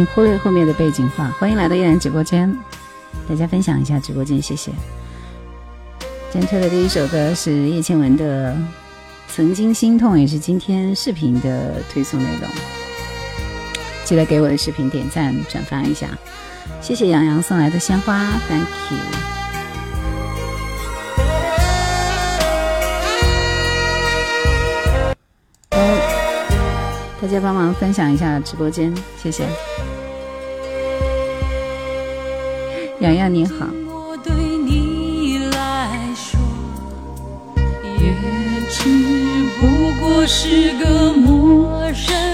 [0.00, 1.28] 请忽略后面的背景话。
[1.38, 2.50] 欢迎来到依然直播间，
[3.28, 4.72] 大家分享一下直播间，谢谢。
[6.32, 8.54] 今天推的第一首歌是叶倩文的
[9.28, 12.48] 《曾经心痛》，也是今天视频的推送内容。
[14.02, 16.06] 记得给我的视频点赞转发一下，
[16.80, 18.98] 谢谢杨洋送来的鲜花，Thank you。
[27.20, 29.44] 大家帮忙分享一下直播间，谢谢。
[33.00, 33.66] 洋洋你好。
[40.32, 42.29] 谢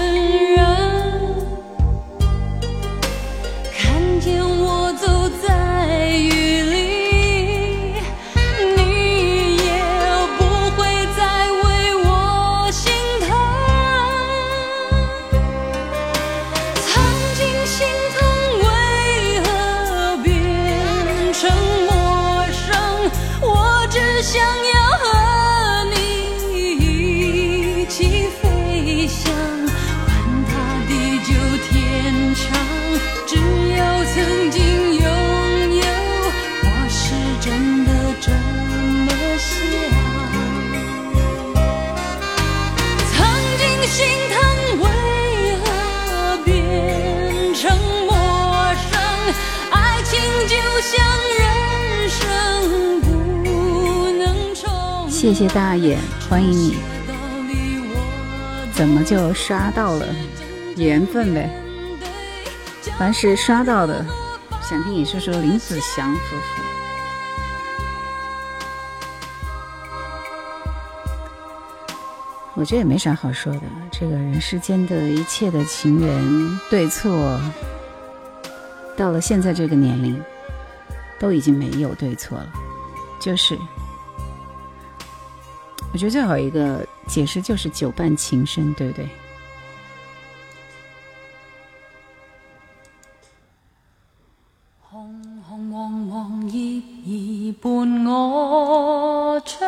[55.37, 55.95] 谢大爷，
[56.27, 56.77] 欢迎你。
[58.73, 60.03] 怎么就刷到了？
[60.77, 61.47] 缘分呗。
[62.97, 64.03] 凡是刷到的，
[64.63, 66.63] 想听你说说林子祥夫妇。
[72.55, 73.61] 我觉得也没啥好说的，
[73.91, 77.39] 这个人世间的一切的情缘对错，
[78.97, 80.19] 到了现在这个年龄，
[81.19, 82.49] 都已经没有对错了，
[83.21, 83.55] 就是。
[85.97, 89.09] 我觉得最好一个解释就是久伴情深，对不对？
[94.79, 99.67] 红红黄黄叶儿伴我唱，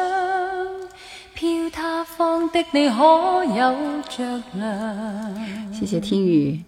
[1.34, 3.76] 飘他方的你可有
[4.08, 5.74] 着凉？
[5.74, 6.64] 谢谢听雨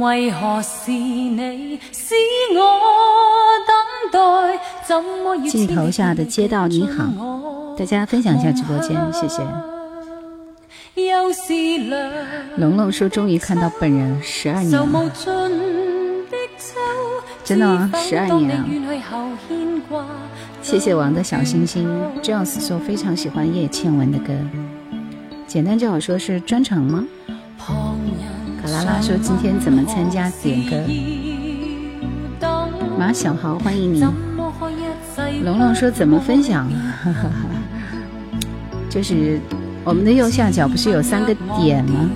[0.00, 2.16] 为何是你使
[2.52, 2.60] 我
[3.64, 3.76] 等
[5.50, 7.04] 镜头下的街道你好。
[7.78, 9.42] 大家分享一下直播间，谢谢。
[12.56, 15.10] 龙龙说：“终于看到本人，十二年了，
[17.42, 17.90] 真的吗？
[17.96, 18.64] 十二年啊！”
[20.60, 21.88] 谢谢王的小星星。
[22.22, 24.34] Jones 说：“非常喜欢叶倩文的歌，
[25.46, 27.06] 简单就好说是专场吗？”
[28.62, 30.76] 卡拉拉说：“今天怎么参加点歌？”
[33.00, 34.04] 马小豪，欢迎你。
[35.42, 36.68] 龙龙说：“怎么分享？”
[37.02, 37.30] 哈哈哈。
[38.90, 39.40] 就是
[39.82, 42.10] 我们的右下角不是有三个点吗？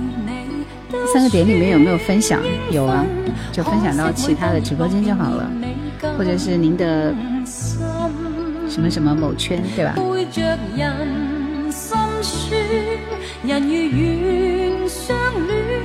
[1.11, 2.39] 三个点里面有没有分享？
[2.71, 3.03] 有啊，
[3.51, 5.51] 就分享到其他的直播间就好了，
[6.19, 7.15] 或者是您的
[8.69, 9.95] 什么什么某圈，对吧？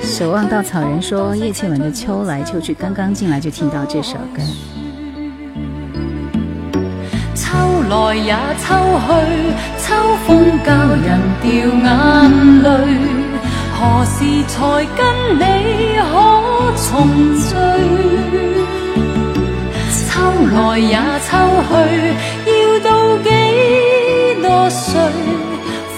[0.03, 4.41] 守望稻草人说叶倩文的秋来秋去，刚刚进来就听到这首歌。
[7.89, 8.67] 来也秋
[9.05, 9.09] 去，
[9.79, 9.85] 秋
[10.25, 10.27] 风
[10.63, 10.67] 教
[11.05, 11.07] 人
[11.41, 11.49] 掉
[11.83, 11.87] 眼
[12.61, 12.67] 泪。
[13.73, 14.53] 何时才
[14.95, 14.99] 跟
[15.39, 15.41] 你
[16.11, 16.13] 可
[16.77, 16.87] 重
[17.39, 17.49] 聚？
[20.05, 20.11] 秋
[20.53, 20.93] 来也
[21.25, 21.29] 秋
[21.67, 21.71] 去，
[22.45, 22.51] 要
[22.85, 22.87] 到
[23.23, 23.27] 几
[24.43, 24.91] 多岁？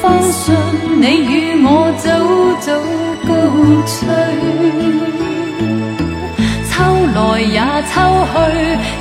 [0.01, 0.55] 方信
[1.01, 1.29] 你与
[1.63, 1.67] 我
[1.97, 2.07] 早
[2.61, 2.67] 早
[3.27, 3.29] 告
[3.85, 3.93] 吹。
[6.69, 6.71] 秋
[7.15, 7.59] 来也
[7.91, 7.93] 秋
[8.31, 8.33] 去，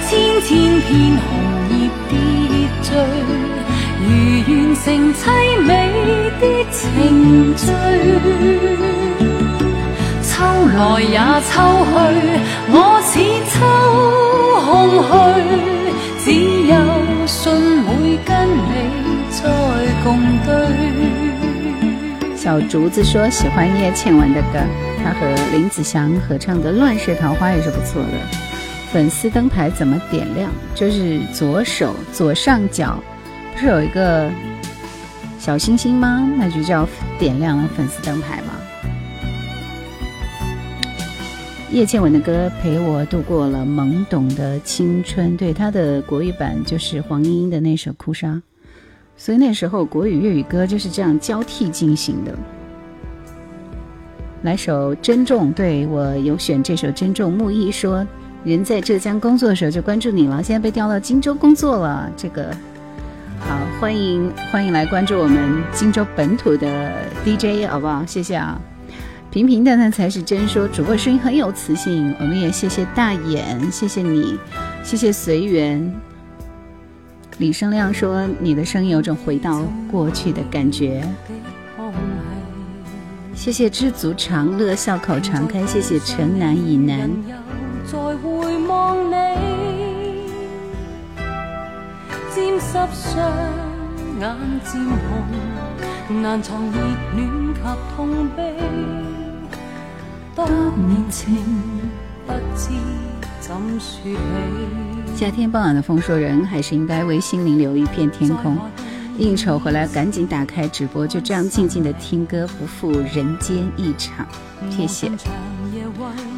[0.08, 0.10] 千
[0.42, 0.48] 千
[0.80, 0.90] 片
[1.22, 1.24] 红
[1.70, 1.72] 叶
[2.90, 2.92] 跌。
[4.02, 4.06] 如
[4.46, 4.84] 完成
[5.14, 5.22] 凄
[5.62, 5.70] 美
[6.40, 6.42] 的
[6.72, 6.78] 程
[7.56, 7.62] 序，
[10.22, 10.30] 秋
[10.74, 11.16] 来也
[11.48, 11.52] 秋
[11.86, 11.92] 去，
[12.72, 13.10] 我似
[13.50, 13.54] 秋
[14.64, 14.68] 空
[15.08, 15.12] 虚，
[16.24, 16.26] 只
[16.66, 16.72] 有
[17.26, 17.38] 信
[17.84, 17.88] 会
[18.24, 18.28] 跟
[18.66, 18.68] 你
[19.30, 19.38] 再
[20.02, 20.06] 共
[20.46, 20.48] 对。
[22.34, 24.58] 小竹子说喜欢叶倩文的歌，
[25.04, 25.18] 她和
[25.52, 28.08] 林子祥合唱的《乱世桃花》也是不错的。
[28.92, 30.50] 粉丝灯牌怎么点亮？
[30.74, 33.00] 就是左手左上角，
[33.54, 34.28] 不是有一个
[35.38, 36.28] 小星星吗？
[36.36, 38.56] 那就叫点亮了粉丝灯牌吧。
[41.70, 48.32] 叶倩文的歌陪我度过了懵懂的青春，对她的国语版就是黄莺莺的那首《哭砂》，
[49.16, 52.36] 所以那时候国语粤语歌就是这样交替进行的。
[54.42, 57.32] 来首《珍重》，对我有选这首《珍重》。
[57.36, 58.04] 木易说，
[58.42, 62.10] 人在浙江工作的时候就关注你了，现在被调到荆州工作了。
[62.16, 62.54] 这个
[63.38, 66.92] 好，欢迎欢迎来关注我们荆州本土的
[67.24, 68.04] DJ，好不好？
[68.06, 68.60] 谢谢啊。
[69.30, 72.14] 平平淡淡才是真，说主播声音很有磁性。
[72.18, 74.38] 我们也谢谢大眼，谢谢你，
[74.82, 75.94] 谢谢随缘。
[77.38, 81.02] 李生亮说，你的声音有种回到过去的感觉。
[83.34, 85.64] 谢谢知足常乐，笑口常开。
[85.64, 87.08] 谢谢城南以南。
[105.16, 108.56] 夏天傍晚的风，说人还是应该为心灵留一片天空。
[109.18, 114.24] 应酬回来，赶紧打开直播，就这样静静的听歌，不负人间一场。
[114.70, 115.10] 谢谢。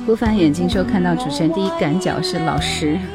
[0.05, 2.99] 不翻眼睛说，看到主持人第一感觉是老师。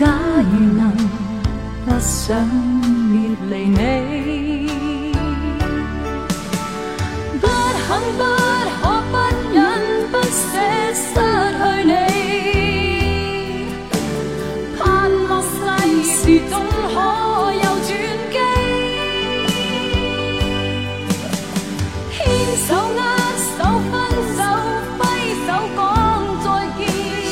[0.00, 0.06] 假
[0.38, 0.90] 如能
[1.84, 2.34] 不想
[3.10, 3.14] 别
[3.50, 3.76] 离你，
[7.38, 8.20] 不肯不。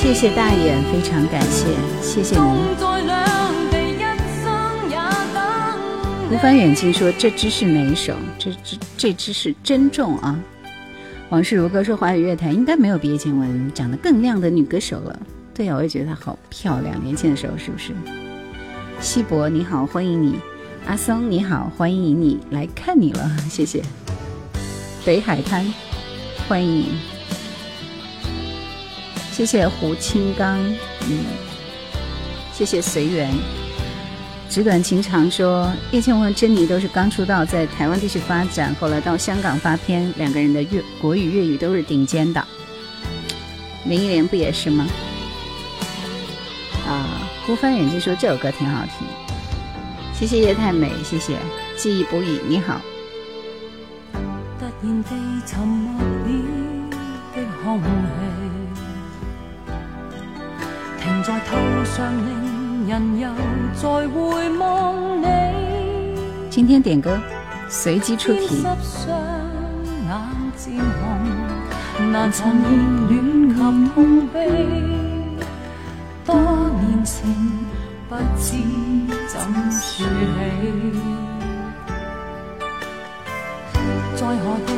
[0.09, 1.67] 谢谢大眼，非常感谢，
[2.01, 2.45] 谢谢您。
[6.33, 8.15] 吴帆远近说：“这支是哪一首？
[8.39, 10.41] 这支这支是珍重啊。”
[11.29, 15.21] 往事如歌说：“华语乐坛应该没有比叶倩文长得更靓的女歌手了。”
[15.55, 16.99] 对呀，我也觉得她好漂亮。
[17.05, 17.93] 年轻的时候是不是？
[19.01, 20.37] 西博你好，欢迎你。
[20.87, 23.83] 阿松你好，欢迎你来看你了，谢谢。
[25.05, 25.71] 北海滩，
[26.49, 27.18] 欢迎你。
[29.39, 30.59] 谢谢胡青刚，
[31.09, 31.25] 嗯，
[32.53, 33.33] 谢谢随缘。
[34.51, 42.45] 纸短情长说，叶倩文、珍妮都是刚出道，在台湾地区发展，后来到香港发片，两个人的粤国语、粤语都是顶尖的。
[43.85, 44.85] 林忆莲不也是吗？
[46.89, 49.07] 啊，孤帆远近说这首歌挺好听。
[50.13, 51.37] 谢谢叶太美，谢谢
[51.77, 52.81] 记忆不语，你好。
[61.29, 63.29] 在头上，令人又
[63.75, 65.27] 再回望你。
[66.49, 67.19] 今天点歌，
[67.69, 68.65] 随机出题。
[72.11, 72.65] 难曾热
[73.11, 73.57] 恋及
[73.91, 74.49] 痛悲，
[76.25, 76.35] 多
[76.81, 77.53] 年情。
[78.09, 78.57] 不知
[79.29, 79.39] 怎
[79.71, 80.05] 说起，
[84.17, 84.73] 在何地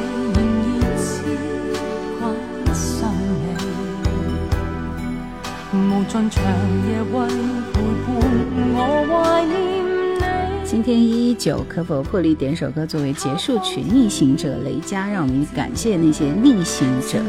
[10.64, 13.80] 今天一一九可否破例点首歌作为结束曲？
[13.80, 17.20] 逆行者雷佳，让我们感谢那些逆行者。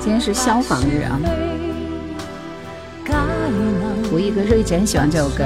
[0.00, 1.20] 今天是消防日啊。
[4.12, 5.44] 我一哥说一直很喜欢这首歌。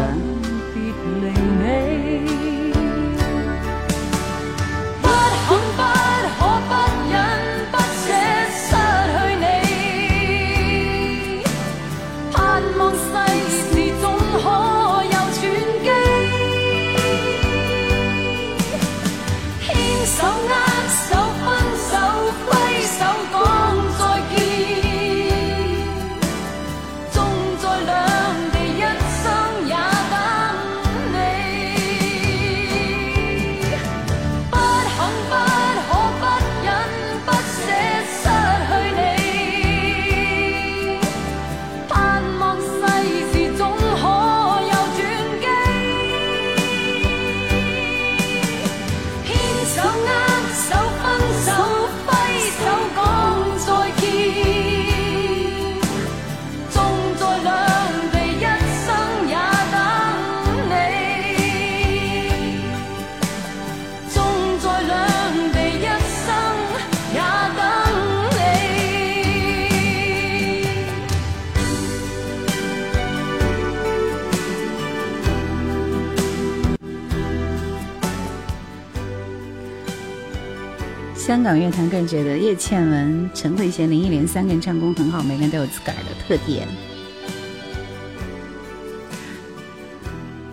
[81.28, 86.66] 香港乐坛更觉得叶倩文、陈慧娴、林忆莲三个人唱功很好，每个人都有自个儿的特点。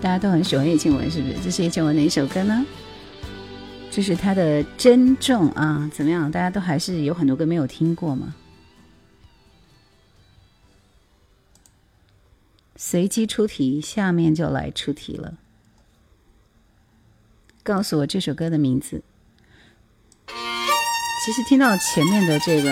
[0.02, 1.36] 大家都很喜欢叶倩文，是不是？
[1.42, 2.66] 这是叶倩文的一首歌呢？
[3.90, 6.30] 这是她的《珍重》啊，怎么样？
[6.30, 8.36] 大家都还是有很多歌没有听过吗？
[12.76, 15.36] 随机出题，下面就来出题了。
[17.64, 19.02] 告诉我这首歌的名字。
[21.26, 22.72] 其实听到前面的这个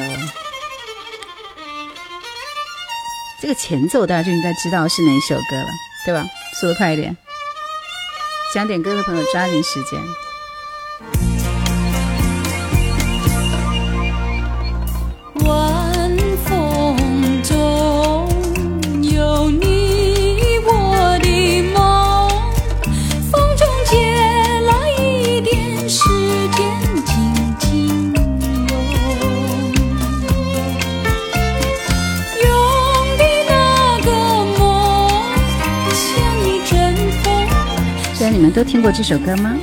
[3.41, 5.67] 这个前奏，大家就应该知道是哪一首歌了，
[6.05, 6.24] 对吧？
[6.53, 7.17] 速度快一点，
[8.53, 10.00] 想点歌的朋友抓紧时间。
[38.53, 39.57] 都听过这首歌吗？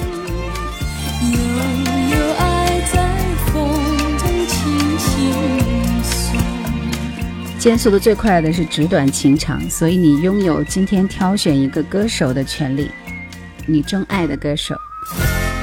[7.57, 12.91] 今天速度最快的是纸短情长，所以你拥有今天挑选一个歌手的权利，
[13.65, 14.75] 你钟爱的歌手。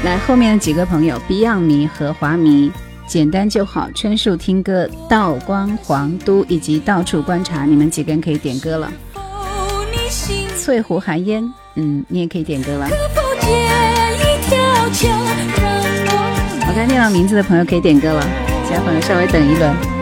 [0.06, 2.72] 来，后面的几个朋友，Beyond 迷和华迷，
[3.08, 3.90] 简单就好。
[3.94, 8.90] 春树听歌，道光皇都以及到处观察，你们几个人可以点歌了。
[10.56, 11.52] 翠湖寒烟。
[11.80, 12.88] 嗯，你也可以点歌了。
[16.78, 18.24] 刚念到名字的朋友可以点歌了，
[18.68, 19.97] 其他朋友稍微等一轮。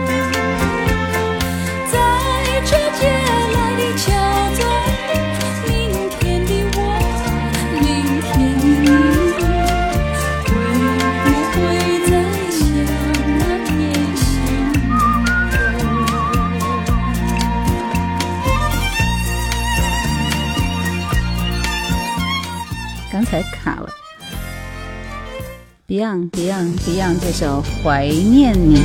[25.88, 28.76] Beyond Beyond Beyond 这首《怀念你》，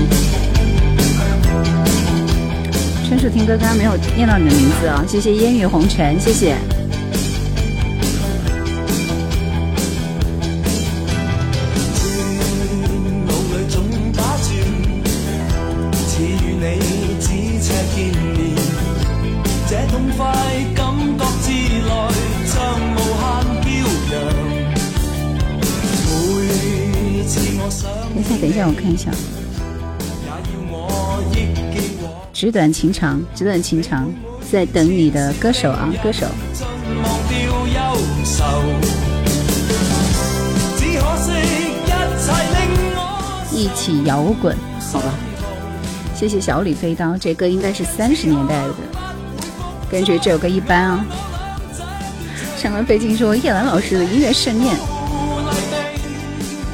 [3.08, 6.56] 纯属听歌刚刚没有念到你的名字啊，谢谢烟雨红尘，谢谢。
[32.34, 34.12] 纸短情长，纸短情长，
[34.52, 36.26] 在等你的歌手啊，歌手。
[43.52, 44.58] 一起摇滚，
[44.92, 45.14] 好吧。
[46.16, 48.74] 谢谢小李飞刀，这歌应该是三十年代的，
[49.90, 51.06] 个人觉这首歌一般啊。
[52.58, 54.76] 上官飞进说叶兰老师的音乐盛宴。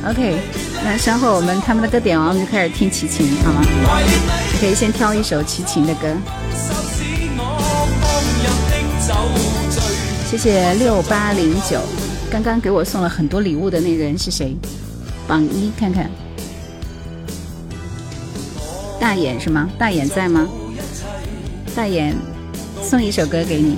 [0.09, 0.66] OK。
[0.89, 3.61] 那稍后我们他们的歌点完，我们就开始听齐秦，好吗？
[4.57, 6.07] 可以先挑一首齐秦的歌。
[10.31, 11.81] 谢谢六八零九，
[12.31, 14.55] 刚刚给我送了很多礼物的那个人是谁？
[15.27, 16.09] 榜一，看看。
[18.97, 19.69] 大眼是吗？
[19.77, 20.47] 大眼在吗？
[21.75, 22.15] 大眼，
[22.81, 23.77] 送一首歌给你。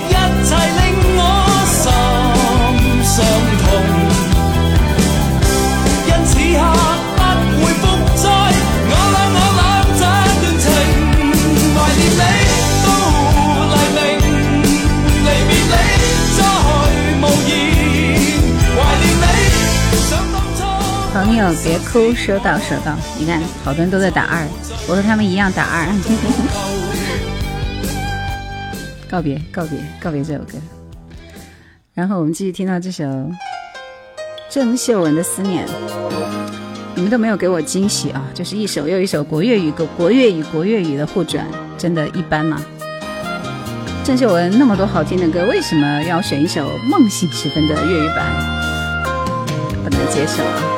[21.31, 22.93] 朋友别哭，收到收到。
[23.17, 24.45] 你看，好多人都在打二，
[24.85, 25.87] 我和他们一样打二。
[29.09, 30.57] 告别告别告别这首歌，
[31.93, 33.05] 然后我们继续听到这首
[34.49, 35.65] 郑秀文的思念。
[36.95, 38.21] 你们都没有给我惊喜啊！
[38.33, 41.47] 就是一首又一首国粤语国国粤语国粤语的互转，
[41.77, 42.61] 真的一般吗？
[44.03, 48.25] 郑秀文那么多好听的歌，为什么要选一首《梦醒时分》的粤语版？
[49.81, 50.70] 不能接受啊！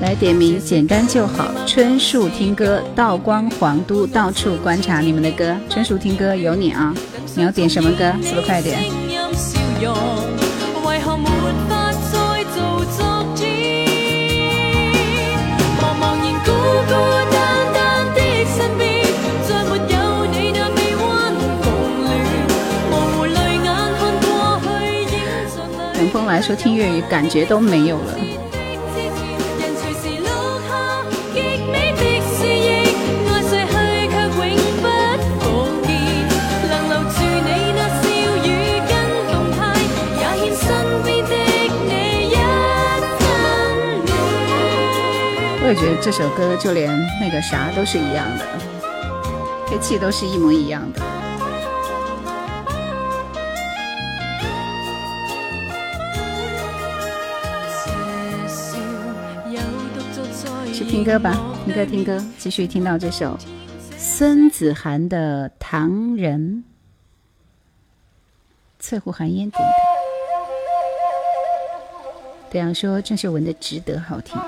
[0.00, 1.50] 来点名，简单就好。
[1.66, 5.56] 春树听歌，道光皇都到处观察你们的歌。
[5.68, 6.94] 春树听歌有你啊，
[7.34, 8.12] 你要点什么歌？
[8.22, 8.78] 速度快点。
[25.94, 28.27] 等风来说听粤语，感觉都没有了。
[45.68, 46.88] 我觉得这首歌就连
[47.20, 48.46] 那个啥都是一样的，
[49.66, 51.02] 配器都是一模一样的。
[60.72, 63.36] 去听歌吧，听歌听歌，继续听到这首
[63.98, 66.64] 孙子涵的《唐人》，
[68.82, 69.74] 翠湖寒烟点的。
[72.50, 74.40] 这样说郑秀文的《值得》好听。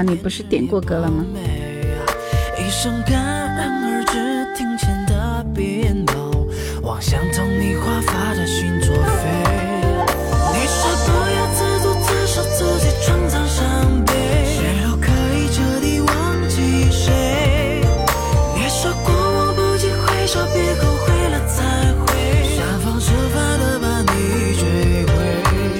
[0.00, 1.26] 你不是点过歌了吗？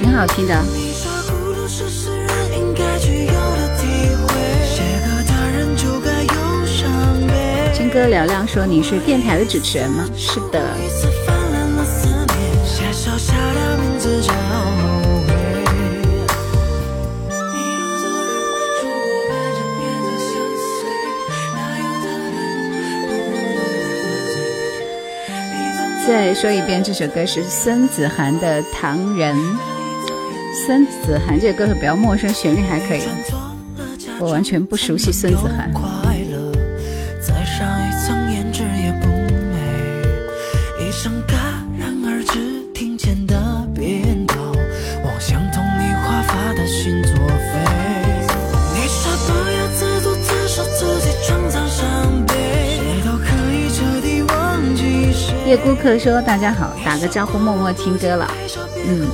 [0.01, 0.82] 挺好听的。
[7.93, 10.59] 哥嘹亮说：“你是电台的主持人吗？”是的。
[26.07, 29.37] 再说一遍，这首歌是孙子涵的《唐人》。
[30.65, 33.03] 孙子涵这个歌手比较陌生，旋律还可以，
[34.19, 36.02] 我完全不熟悉孙子涵。
[55.57, 58.31] 顾客说：“大家好，打个招呼，默默听歌了。”
[58.87, 59.07] 嗯。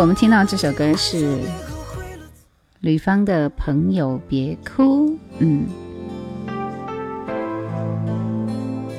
[0.00, 1.40] 我们听到这首歌是
[2.80, 5.18] 吕方的朋友，别哭。
[5.38, 5.66] 嗯，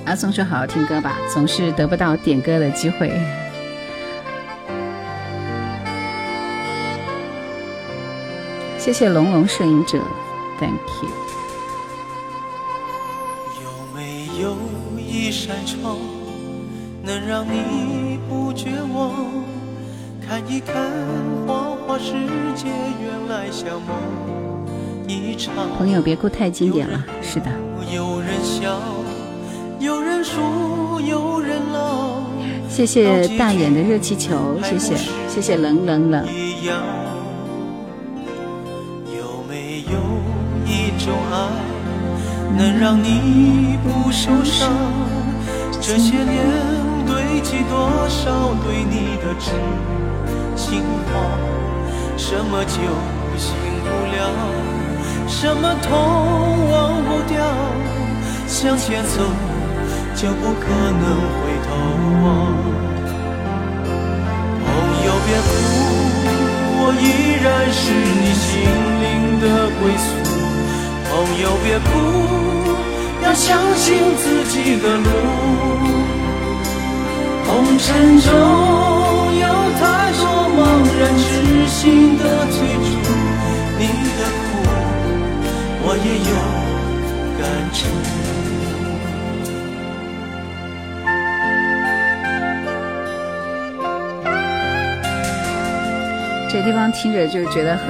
[0.05, 3.09] 阿松说：“好好听歌吧，总是得不到点歌的机会。”
[8.77, 9.99] 谢谢龙龙摄影者
[10.59, 11.09] ，Thank you。
[13.63, 14.57] 有没有
[14.97, 15.97] 一扇窗，
[17.03, 19.48] 能让你不绝望？
[20.29, 20.75] 看一看
[21.47, 22.13] 花花世
[22.55, 22.67] 界，
[23.01, 23.97] 原来像梦
[25.07, 25.55] 一场。
[25.75, 27.49] 朋友别哭，太经典了，是的。
[27.91, 28.79] 有人笑，
[29.79, 32.21] 有人输，有人老。
[32.69, 34.95] 谢谢大眼的热气球，谢谢，
[35.27, 36.23] 谢谢冷冷冷。
[36.23, 36.31] 有
[39.49, 39.97] 没有
[40.67, 41.49] 一种爱，
[42.55, 44.69] 能让你不受伤。
[45.81, 46.45] 这些年
[47.07, 49.49] 堆积多少对你的知
[50.59, 51.15] 心话？
[52.17, 52.75] 什么酒
[53.37, 54.19] 醒不了？
[55.25, 55.89] 什么痛
[56.69, 57.39] 忘不掉？
[58.45, 59.23] 向前走
[60.15, 60.65] 就不可
[61.01, 61.03] 能
[61.37, 61.69] 回头
[62.23, 62.27] 望。
[64.65, 64.67] 朋
[65.05, 65.49] 友别哭，
[66.81, 67.01] 我依
[67.41, 67.81] 然是
[68.19, 68.49] 你心
[69.03, 69.07] 灵
[69.39, 69.45] 的
[69.79, 70.07] 归宿。
[71.09, 71.89] 朋友别哭，
[73.23, 75.07] 要相信自己的路。
[77.47, 77.87] 红尘
[78.19, 78.27] 中
[79.39, 79.45] 有
[79.79, 80.08] 太多
[80.99, 82.89] 然痴心的追逐，
[83.79, 84.67] 你的苦
[85.81, 86.35] 我也有
[87.39, 87.79] 感触。
[96.51, 97.83] 这地方听着就觉得和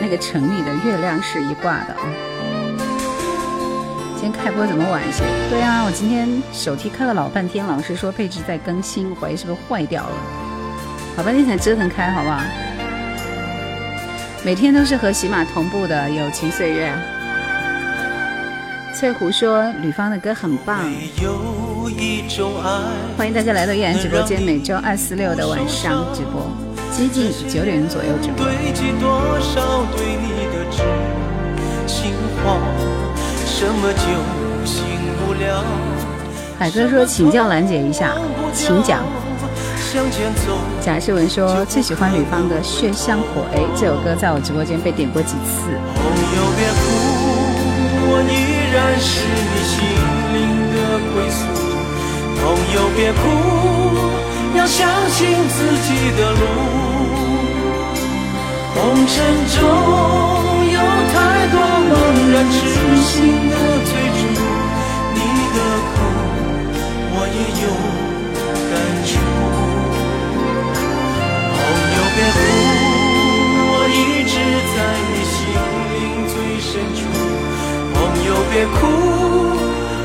[0.00, 2.02] 那个城里的月亮是一挂的啊。
[4.16, 5.22] 今天开播怎么晚一些？
[5.50, 10.12] 对啊，我今天手机开了老半天，老师说配置在更新，怀疑是不是坏掉了，
[11.16, 12.40] 老半天才折腾开，好不好？
[14.44, 16.92] 每天都是和喜马同步的友情岁月。
[18.92, 20.80] 翠湖说吕方的歌很棒，
[23.16, 26.50] 欢迎大家来到叶然直播间，每周二、四、六的晚上直播，
[26.90, 28.44] 接近九点左右直播。
[36.58, 38.16] 海哥说：“请教兰姐一下，
[38.52, 39.04] 请讲。”
[40.82, 43.46] 贾世文说：“最喜欢吕方的《血香火》
[43.78, 46.02] 这首歌，在我直播间被点过几次。”朋
[46.34, 46.82] 友别哭，
[48.10, 48.34] 我依
[48.74, 49.86] 然是你心
[50.34, 50.42] 灵
[50.74, 51.46] 的归宿。
[52.42, 52.42] 朋
[52.74, 53.22] 友别哭，
[54.58, 54.82] 要相
[55.14, 56.42] 信自己的路。
[58.74, 59.14] 红尘
[59.54, 59.62] 中
[60.74, 60.82] 有
[61.14, 61.54] 太多
[61.86, 61.94] 茫
[62.34, 62.58] 然痴
[62.98, 63.14] 心
[63.48, 63.54] 的
[72.16, 72.38] 别哭，
[73.70, 74.32] 我一直
[74.72, 74.76] 在
[75.10, 75.36] 你心
[75.90, 75.98] 灵
[76.30, 77.02] 最深处。
[77.92, 78.72] 朋友别哭，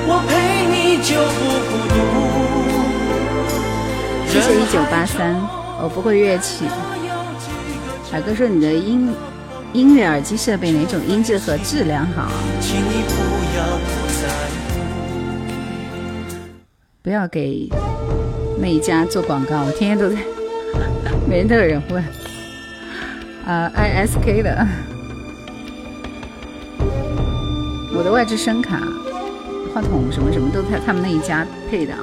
[0.08, 0.32] 我陪
[0.66, 1.96] 你就不孤独。
[4.28, 5.40] 谢谢一九八三，
[5.82, 6.66] 我不会乐器。
[8.12, 9.14] 海哥说：“你的音
[9.74, 12.32] 音乐耳机设备哪种音质和质量好？”
[17.04, 17.70] 不要给
[18.60, 20.18] 那一家做广告，我天天都在，
[21.30, 22.04] 每天都有人问。
[23.46, 24.68] 啊，ISK 的，
[27.96, 28.80] 我的外置声卡、
[29.72, 32.02] 话筒什么什么都在他们那一家配的啊。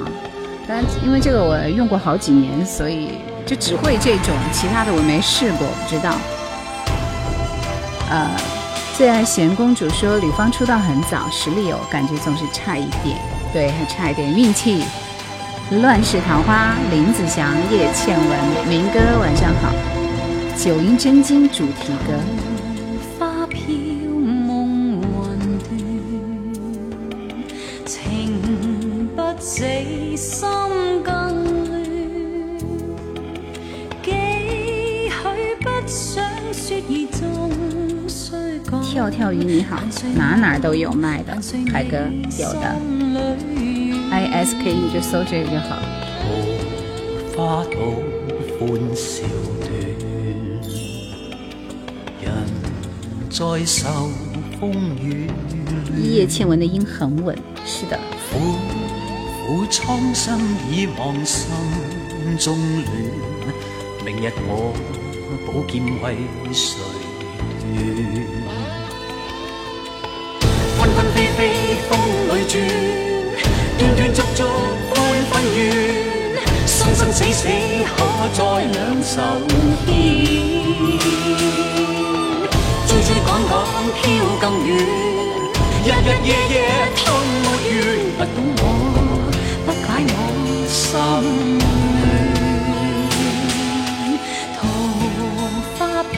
[0.68, 3.18] 但因为这个我用过好几年，所以。
[3.46, 6.16] 就只会这种，其他的我没试过，不知道。
[8.10, 8.28] 呃，
[8.96, 13.16] 最爱贤公主说吕方出道很早，实力有，感觉总是差一点，
[13.52, 14.82] 对，还差一点运气。
[15.72, 18.28] 乱世桃花，林子祥、叶倩文，
[18.68, 19.74] 明哥晚上好。
[20.56, 22.14] 九阴真经主题歌。
[23.18, 23.66] 花飘
[24.08, 25.70] 梦魂断，
[27.84, 29.64] 情不死
[30.16, 30.48] 心
[31.02, 31.56] 更。
[38.92, 39.76] 跳跳鱼你好，
[40.14, 41.36] 哪哪都有卖的，
[41.70, 41.98] 海哥
[42.38, 42.74] 有的
[44.26, 45.76] ，I S K 你就搜这个就好。
[47.36, 48.02] 花都
[48.58, 49.22] 欢笑
[49.60, 49.70] 断，
[52.22, 52.24] 人
[53.30, 54.10] 在受
[54.58, 55.30] 风雨。
[55.96, 57.98] 一叶倩文的音很稳，是的。
[58.32, 58.56] 苦
[59.46, 61.46] 苦苍生已忘心
[62.38, 62.86] 中乱，
[64.04, 64.72] 明日我
[65.46, 66.16] 宝剑为
[66.52, 66.78] 谁
[67.60, 67.64] 断？
[70.78, 71.38] 纷飞飞，
[71.88, 71.90] 风
[72.28, 72.54] 里转，
[75.30, 75.60] 分怨，
[76.66, 77.48] 生生死死，
[77.96, 77.98] 可
[78.32, 78.38] 在
[78.72, 79.12] 两手
[79.86, 79.88] 牵？
[82.86, 83.52] 追追赶赶，
[83.94, 84.02] 飘
[84.40, 84.68] 更远，
[85.84, 86.54] 日日夜夜
[86.96, 87.04] 吞
[87.42, 87.46] 没
[87.78, 87.84] 完，
[88.18, 88.62] 不懂我，
[89.66, 90.14] 不解我
[90.68, 90.74] 心
[91.58, 92.04] 乱，
[94.56, 94.58] 桃
[95.78, 95.80] 花
[96.12, 96.14] 飘。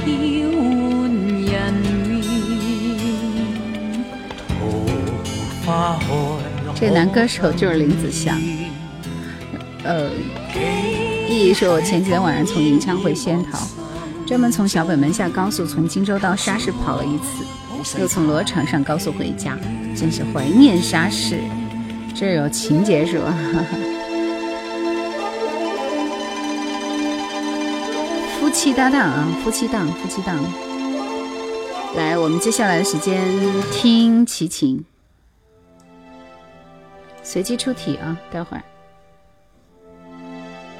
[6.81, 8.40] 这男歌手就是林子祥。
[9.88, 10.11] 呃，
[11.31, 13.59] 意义是，我前几天晚上从演唱会仙桃，
[14.27, 17.42] 专门从小北门下高速从荆州到沙市跑了一次，
[17.98, 19.57] 又从罗场上高速回家，
[19.96, 21.40] 真是怀念沙市。
[22.14, 23.35] 这有情节是吧？
[28.38, 30.37] 夫妻搭档啊，夫妻档，夫妻档。
[31.96, 33.24] 来，我们接下来的时间
[33.72, 34.85] 听齐秦。
[37.22, 38.62] 随机出题啊，待会儿。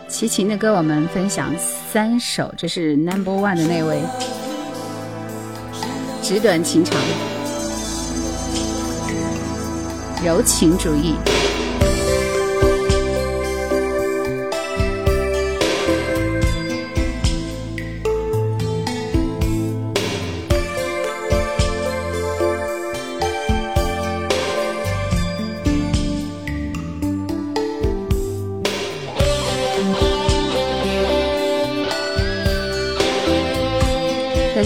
[0.09, 4.01] 齐秦的歌我们分享三首，这是 Number One 的那位，
[6.23, 6.99] 纸短情长，
[10.25, 11.15] 柔情主义。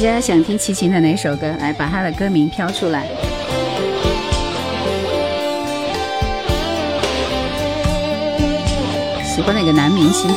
[0.02, 1.46] 大家想听齐秦的哪首歌？
[1.60, 3.06] 来，把他的歌名飘出来。
[9.24, 10.28] 喜欢哪个男明星？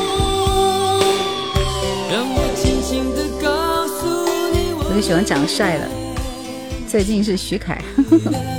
[4.78, 5.90] 我就喜欢长得帅的，
[6.88, 7.82] 最近是徐凯。
[8.30, 8.40] 怪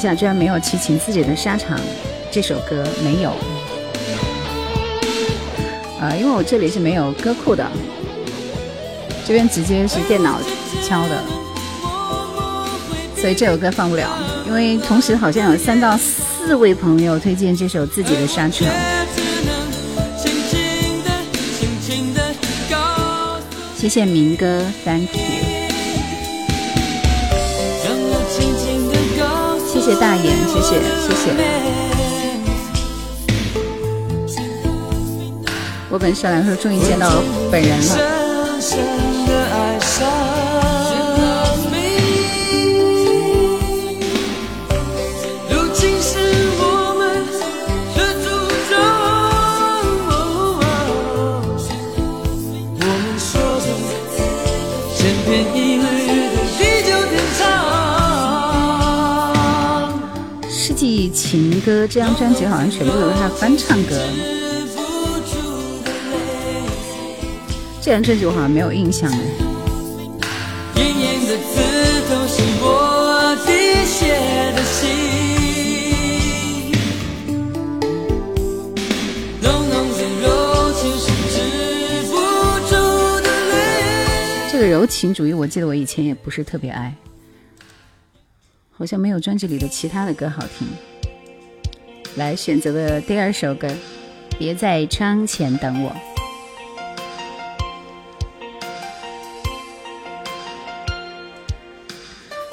[0.00, 1.78] 下，居然没有齐秦自己的沙场
[2.30, 3.32] 这首歌没有。
[6.00, 7.70] 呃，因为我这里是没有歌库的，
[9.26, 10.40] 这边直接是电脑
[10.82, 11.22] 敲的，
[13.16, 14.08] 所以这首歌放不了。
[14.46, 18.66] 因为同时好像有三到四位朋友推荐这首自己的沙场。
[23.76, 25.49] 谢谢明哥，Thank you。
[29.80, 31.32] 谢谢大爷，谢谢谢谢。
[35.88, 37.10] 我本善良说终于见到
[37.50, 39.09] 本人了。
[61.60, 63.96] 歌这张专辑好像全部都是他翻唱歌，
[67.80, 69.18] 这张专辑我好像没有印象哎。
[84.52, 86.94] 这个柔情主义，我记得我以前也不是特别爱，
[88.70, 90.68] 好像没有专辑里的其他的歌好听。
[92.16, 93.68] 来选择的第二首歌，
[94.38, 95.90] 《别在窗前等我》。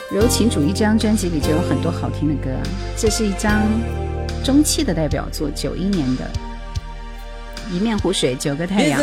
[0.10, 2.50] 柔情主义这张专辑里就有很多好听的歌，
[2.96, 3.63] 这是一张
[4.43, 6.24] 中期的代表作，九一年的
[7.76, 9.02] 《一面湖水九个太阳》，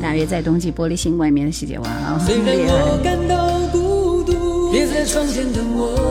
[0.00, 2.40] 大约在冬季玻璃心外面的世界，哇哦，厉
[5.88, 6.01] 害！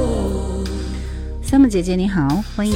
[1.52, 2.74] 三木姐姐你好，欢迎。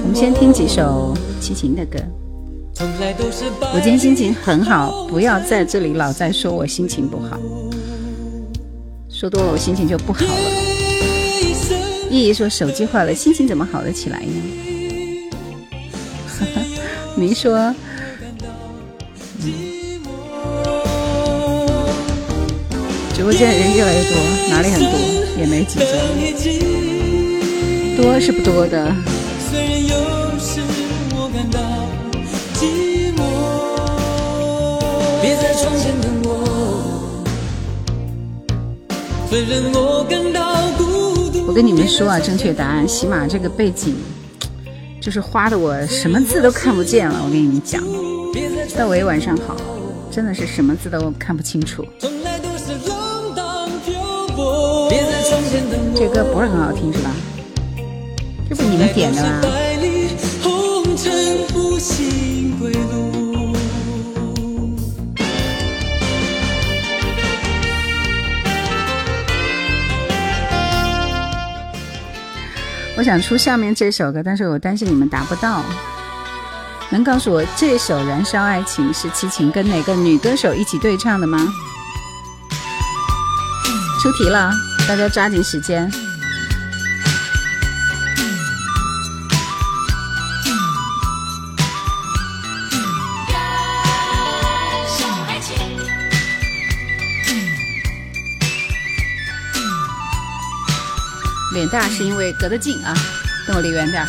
[0.00, 1.98] 我们先听几首齐秦的歌。
[3.74, 7.38] 我今天心情很好，不要在这里老在说我心情不好，
[9.10, 10.30] 说多了我心情就不好了。
[12.08, 14.32] 依依说手机坏了，心情怎么好得起来呢？
[16.26, 16.62] 哈哈，
[17.16, 17.74] 您说，
[23.18, 24.16] 直播间人越来越多，
[24.48, 24.92] 哪里很多？
[25.36, 25.86] 也没几个，
[28.00, 28.94] 多是不多的。
[41.44, 43.96] 我跟你们说啊，正确答案，起码这个背景
[45.00, 47.20] 就是花的我什么字都看不见了。
[47.26, 47.82] 我跟你们讲，
[48.76, 49.56] 窦唯晚上好，
[50.08, 51.84] 真的是什么字都看不清楚。
[55.94, 57.10] 这歌不是很好听是吧？
[58.48, 59.40] 这不你们点的吗？
[72.96, 75.62] 我想出下面这首歌，但是我担心你们达不到。
[76.90, 81.38] 能告诉我这首《燃烧爱情》是齐秦跟哪个女歌手一起对唱的吗？
[84.02, 84.50] 出题了，
[84.88, 85.86] 大家抓紧时间。
[101.52, 102.94] 脸大是因为隔得近啊，
[103.46, 104.06] 跟我离远点。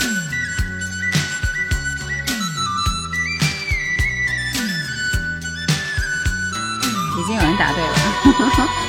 [7.18, 8.88] 已经有人答对了，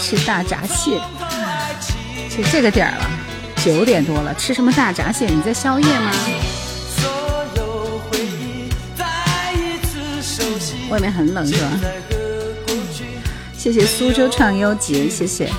[0.00, 1.00] 吃大闸蟹，
[2.28, 3.10] 就这个点儿了，
[3.64, 5.26] 九点多了，吃什么大闸蟹？
[5.26, 6.12] 你在宵夜吗？
[10.90, 11.68] 外面很冷是吧？
[13.56, 15.50] 谢谢苏州创优杰，谢谢，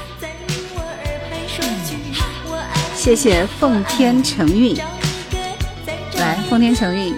[2.96, 4.78] 谢谢奉天承运，
[6.18, 7.16] 来奉天承运，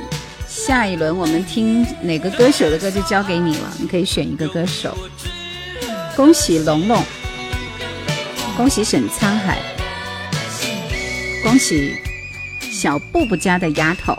[0.47, 4.97] 下一轮我们听哪个歌手的歌就交给你了，你可以选一个歌手。
[6.17, 7.05] 恭喜龙龙，
[8.57, 9.59] 恭喜沈沧海，
[11.43, 11.95] 恭喜
[12.71, 14.17] 小布布家的丫头，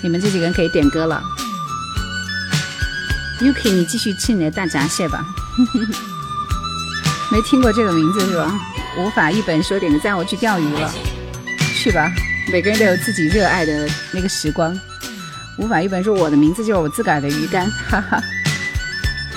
[0.00, 1.20] 你们这几个人可以点歌了。
[3.40, 5.26] Yuki，你继续吃你的大闸蟹吧。
[7.32, 8.60] 没听过这个名字是吧？
[8.96, 10.94] 无法一本说点个赞，我去钓鱼了。
[11.74, 12.12] 去吧，
[12.52, 14.72] 每个人都有自己热爱的那个时光。
[15.56, 18.22] 无法一本说我的名字就是我自个儿的鱼竿，哈哈。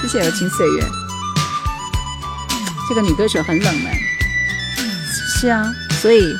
[0.02, 0.84] 谢谢柔情岁月。
[2.89, 3.93] 这个女歌手很冷门，
[5.39, 5.72] 是啊，
[6.02, 6.36] 所以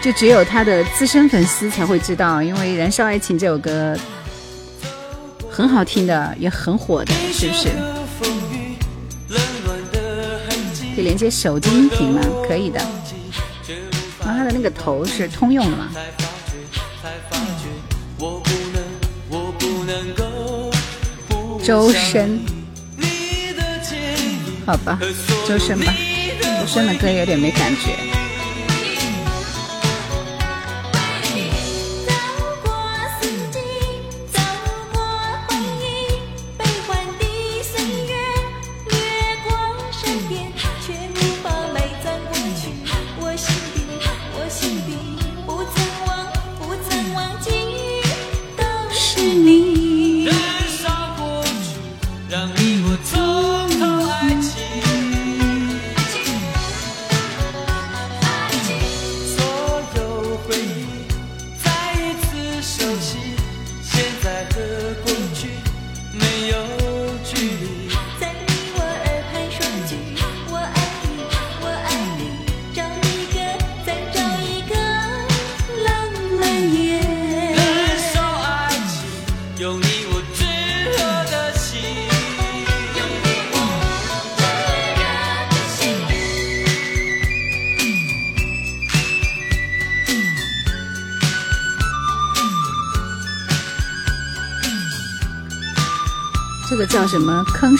[0.00, 3.96] 就只有她的资深粉丝才会知道，因为《燃烧爱情》这首歌
[5.50, 7.68] 很好听的，也很火的，是不是？
[10.94, 12.20] 可以连接手机音频吗？
[12.46, 12.80] 可以的。
[14.24, 15.90] 然后它的那个头是通用的吗？
[21.64, 22.38] 周深，
[24.66, 24.98] 好吧，
[25.48, 25.94] 周深吧，
[26.60, 28.13] 周深的歌有点没感觉。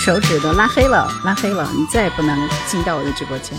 [0.05, 3.59] 手指都拉黑了，拉黑了，你再也不能进到我的直播间。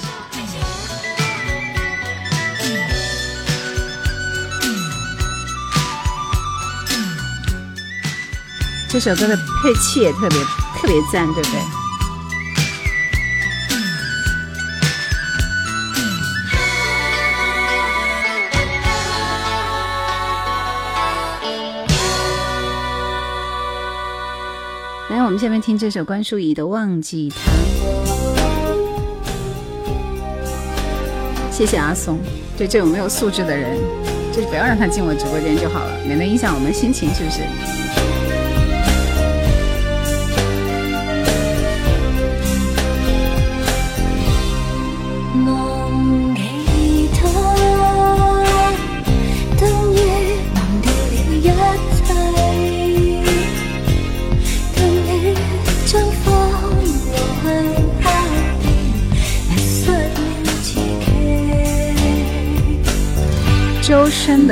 [8.88, 10.38] 这首歌的配器也特别
[10.80, 11.85] 特别赞，对不对？
[25.36, 27.52] 们下面听这首关淑怡的《忘记他》。
[31.52, 32.20] 谢谢阿松，
[32.58, 33.78] 对这种没有素质的人，
[34.32, 37.42] 就是不要让他进我直播间就好了，免得影响我们心情，是不是？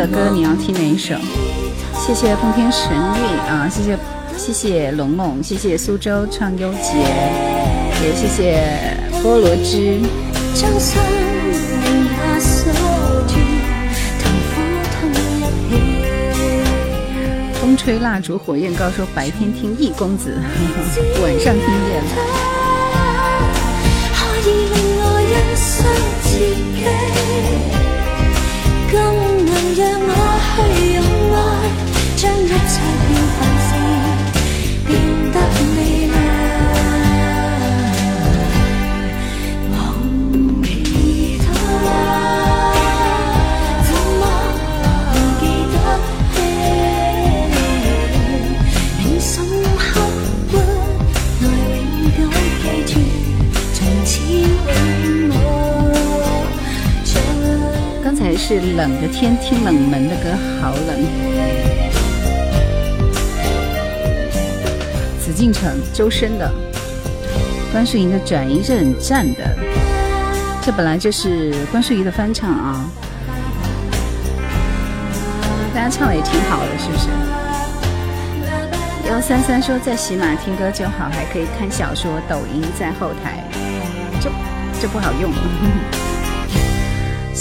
[0.06, 1.16] 的歌你要听哪一首？
[1.98, 3.98] 谢谢奉天神韵啊，谢谢
[4.38, 6.92] 谢谢龙龙，谢谢苏州唱优杰，
[8.04, 8.68] 也谢谢
[9.24, 10.02] 菠萝汁。
[17.62, 20.36] 风吹蜡烛火焰高，说白天听易公子，
[21.24, 22.04] 晚上听夜来。
[58.46, 60.32] 是冷的天听冷门的歌，
[60.62, 61.06] 好冷。
[65.18, 66.52] 紫禁城，周深的，
[67.72, 69.56] 关淑怡的转音是很赞的，
[70.62, 72.86] 这本来就是关淑怡的翻唱啊，
[75.74, 77.08] 大家唱的也挺好的，是不是？
[79.10, 83.42] 幺三三说在喜马听歌就好，还可以看小说、抖音在后台，
[84.20, 84.30] 这
[84.82, 85.32] 这不好用。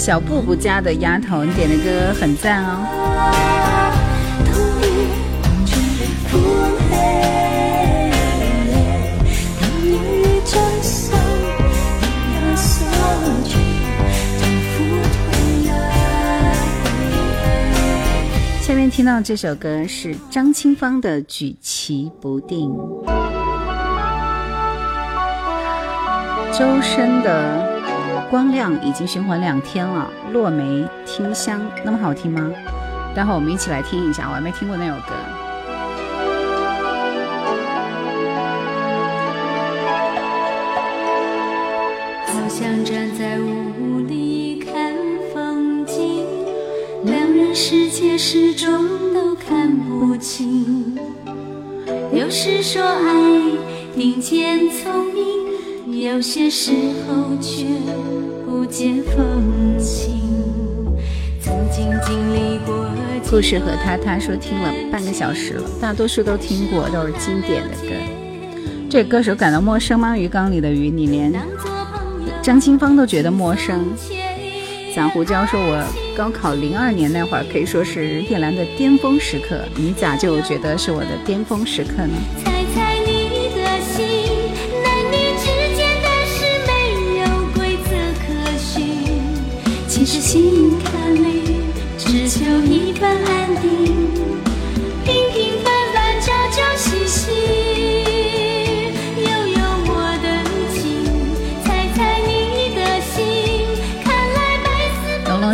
[0.05, 2.83] 小布布家的丫头，你点的歌很赞哦。
[18.61, 22.69] 下面听到这首歌是张清芳的《举棋不定》，
[26.51, 27.72] 周深的。
[28.33, 32.51] 光亮已经循环两天了，落梅听香那么好听吗？
[33.13, 35.13] 待会我们一起来听一下，我还没听过那首歌。
[42.25, 44.95] 好像站在雾里看
[45.31, 46.25] 风景，
[47.03, 50.97] 两人世界始终都看不清。
[52.11, 53.13] 有时说爱
[53.95, 56.71] 顶尖聪明，有些时
[57.07, 57.67] 候却。
[63.29, 67.89] 故事和他，他说听了半个小时了，大多数都听过，都是经典的歌。
[68.89, 70.17] 这歌手感到陌生吗？
[70.17, 71.31] 鱼缸里的鱼，你连
[72.41, 73.85] 张清芳都觉得陌生。
[74.93, 75.83] 小胡椒说：“我
[76.15, 82.13] 高考零二年那会儿可以说是叶兰的巅峰时刻，你咋就觉得是我的巅峰时刻呢？”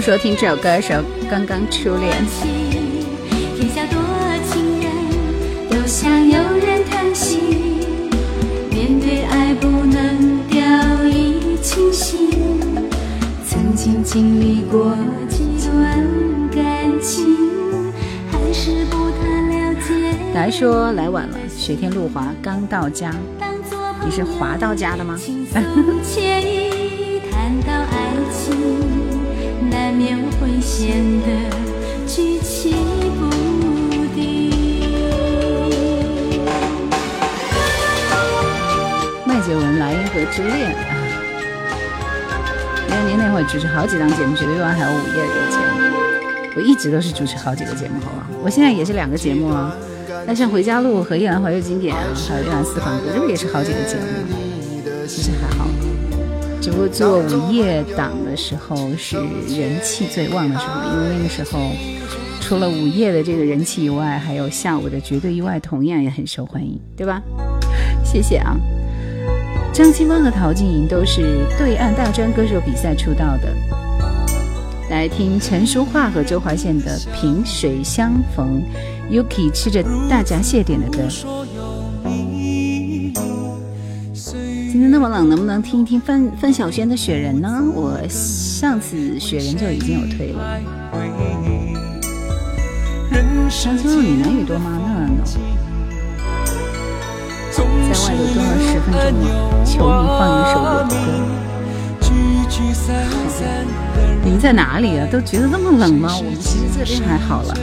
[0.02, 2.16] 说听这首歌时候刚刚初恋。
[3.58, 4.00] 天下多
[4.50, 4.89] 情人，
[5.70, 7.38] 都想有人疼惜，
[8.70, 10.62] 面对爱不能掉
[11.06, 12.30] 以轻心。
[13.45, 14.95] 曾经经历过
[15.28, 16.08] 几段
[16.56, 17.36] 感情，
[18.32, 20.16] 还是不太了解。
[20.34, 23.14] 来说来晚了，雪天路滑刚到家，
[24.06, 25.20] 你是滑到家的吗？
[29.89, 31.49] 难免会显得
[32.05, 32.75] 举棋
[33.17, 33.27] 不
[34.13, 34.51] 定。
[40.31, 40.93] 失恋啊！
[42.87, 45.81] 零二年那会主持好几档节目，绝对湾还有午夜的节目，
[46.55, 48.29] 我一直都是主持好几个节目，好吧？
[48.43, 49.75] 我现在也是两个节目啊，
[50.27, 54.03] 那像《回家路》和《夜兰怀旧经典》，啊还有《夜兰私房歌》，这不也是好几个节目？
[55.07, 55.67] 其实还好，
[56.70, 61.72] 只不过做午夜档的时候是人气最旺的时候，因为那个时候。
[62.41, 67.22] 除了午夜的这个人气以外，还有下午的绝对意外同样也很受欢迎，对吧？
[68.03, 68.55] 谢谢啊！
[69.74, 73.51] 张清芳和陶晶莹都是对岸大专歌手比赛出道的。
[74.91, 78.63] 来听陈淑桦和周华健的《萍水相逢》
[79.11, 81.07] ，Yuki 吃着大闸蟹点的歌。
[84.91, 87.61] 那么冷，能不能听一听范范晓萱的《雪人》呢？
[87.75, 90.59] 我上次《雪人》就已经有推了。
[93.49, 94.79] 山村的闽南语多吗？
[94.83, 95.15] 那能。
[97.51, 99.25] 在外头蹲了十分钟了，
[99.65, 100.97] 求你放一首我的歌。
[104.23, 105.07] 你们在哪里啊？
[105.11, 106.15] 都觉得那么冷吗？
[106.17, 107.55] 我们其实这边还好了，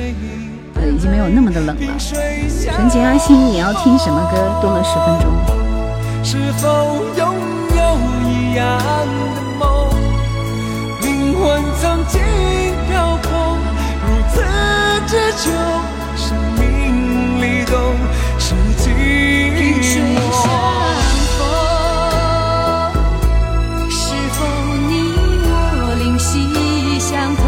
[0.74, 1.98] 呃，已经没有那么的冷了。
[1.98, 4.60] 纯洁阿星，你要听什么歌？
[4.60, 5.65] 蹲了十分钟。
[6.28, 7.36] 是否拥
[7.70, 7.80] 有
[8.28, 8.66] 一样
[9.36, 9.88] 的梦？
[11.00, 12.20] 灵魂曾经
[12.88, 13.56] 漂泊，
[14.02, 14.42] 如此。
[15.06, 15.52] 这就
[16.16, 17.76] 是命里懂
[18.40, 18.90] 是寂
[20.02, 20.18] 寞。
[23.88, 23.94] 是
[24.32, 24.36] 否
[24.88, 24.90] 你
[25.46, 27.44] 我灵犀相通？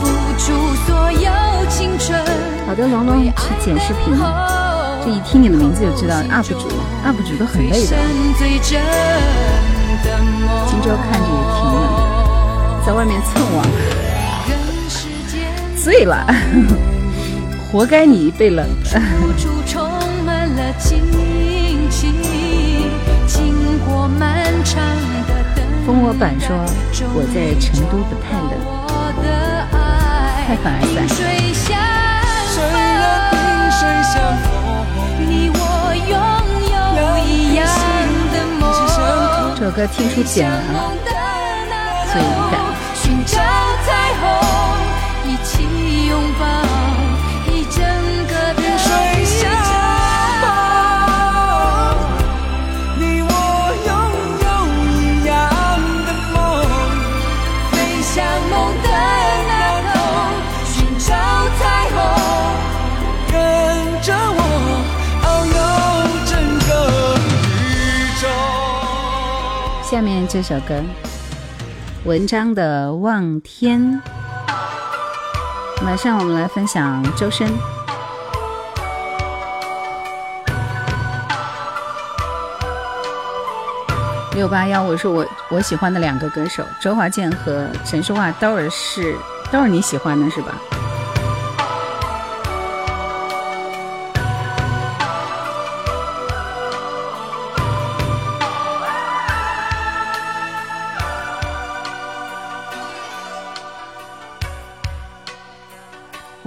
[0.00, 0.02] 付
[0.40, 0.44] 出
[0.88, 1.30] 所有
[1.70, 2.18] 青春。
[2.66, 3.32] 好的，龙龙去
[3.64, 4.12] 剪视频。
[5.04, 6.66] 这一听你的名字就知道 UP 主
[7.04, 7.94] ，UP 主都很累的。
[10.66, 11.76] 荆州看着也挺冷，
[12.86, 13.66] 在外面蹭网。
[15.76, 16.26] 醉了，
[17.70, 18.98] 活该你被冷的。
[25.86, 26.56] 蜂窝板说
[27.12, 28.52] 我在成都不太冷，
[30.46, 30.82] 太凡尔
[31.54, 32.13] 赛。
[39.56, 40.96] 这首歌听出茧来了，
[42.12, 42.64] 所以不敢。
[43.04, 43.40] 下
[45.48, 46.63] 面
[70.34, 70.82] 这首歌，
[72.04, 73.80] 文章的《望天》。
[75.80, 77.48] 马上我们来分享周深。
[84.34, 89.14] 六八幺，我说我我喜欢的两个歌手，周华健和陈淑桦，都是
[89.52, 90.60] 都是你喜欢的，是吧？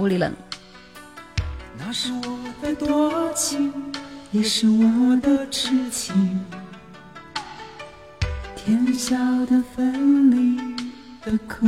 [0.08, 0.32] 屋里冷。
[1.76, 3.70] 那是我的多情，
[4.32, 6.40] 也是我的痴情。
[8.56, 10.56] 天晓得分离
[11.22, 11.66] 的苦，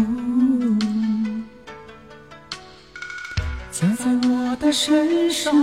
[3.70, 5.55] 加在我的身上，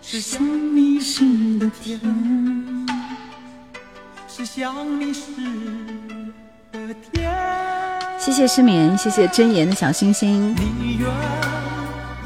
[0.00, 0.42] 是想
[0.74, 2.00] 你时的甜，
[4.26, 5.26] 是想你时
[6.72, 7.30] 的甜。
[8.18, 10.54] 谢谢失眠，谢谢真言的小星星。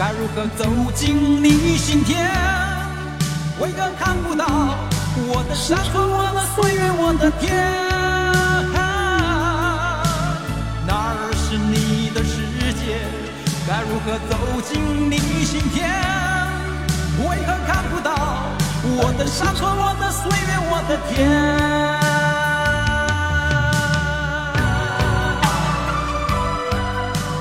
[0.00, 2.26] 该如何走进你心田？
[3.60, 4.46] 为何看不到
[5.28, 7.54] 我的山川、我的岁月、我的天？
[10.86, 12.96] 哪儿是你的世界？
[13.68, 14.80] 该如何走进
[15.10, 15.84] 你心田？
[17.18, 18.10] 为何看不到
[18.96, 22.09] 我的山川、我的岁月、我的天？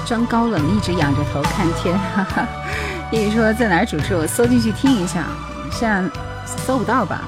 [0.09, 1.95] 装高冷，一直仰着头看天。
[2.15, 2.47] 哈哈。
[3.11, 4.15] 叶雨说在哪儿主持？
[4.15, 5.27] 我搜进去听一下，
[5.71, 6.09] 现在
[6.65, 7.21] 搜不到吧？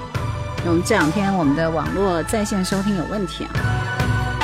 [0.65, 3.53] 我们这两天我们的网络在线收听有问题啊。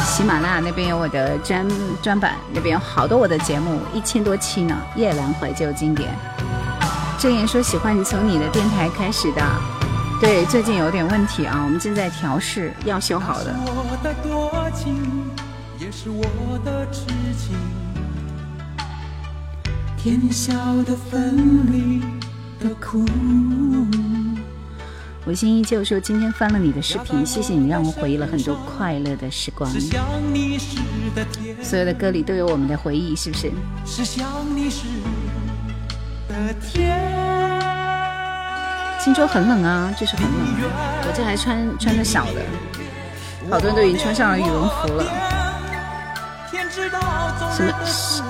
[0.04, 1.68] 喜马拉雅那边有我的专
[2.00, 4.78] 专版，那边有好多我的节目，一千多期呢。
[4.96, 6.14] 夜阑怀旧经典。
[7.18, 9.42] 郑言说喜欢你从你的电台开始的，
[10.22, 13.56] 对，最近有点问题啊，我们正在调试，要修好的。
[19.98, 22.02] 天晓得分离
[22.60, 23.04] 的苦。
[25.26, 29.70] 我心依旧说今天翻了你的视频，谢谢你让我回忆了很多快乐的时光。
[31.62, 33.52] 所有的歌里都有我们的回忆，是不是？
[39.04, 40.32] 荆州很冷啊，就是很冷。
[41.02, 42.42] 我这还穿穿的少的，
[43.50, 45.04] 好多人都已经穿上了羽绒服了。
[47.52, 47.74] 什么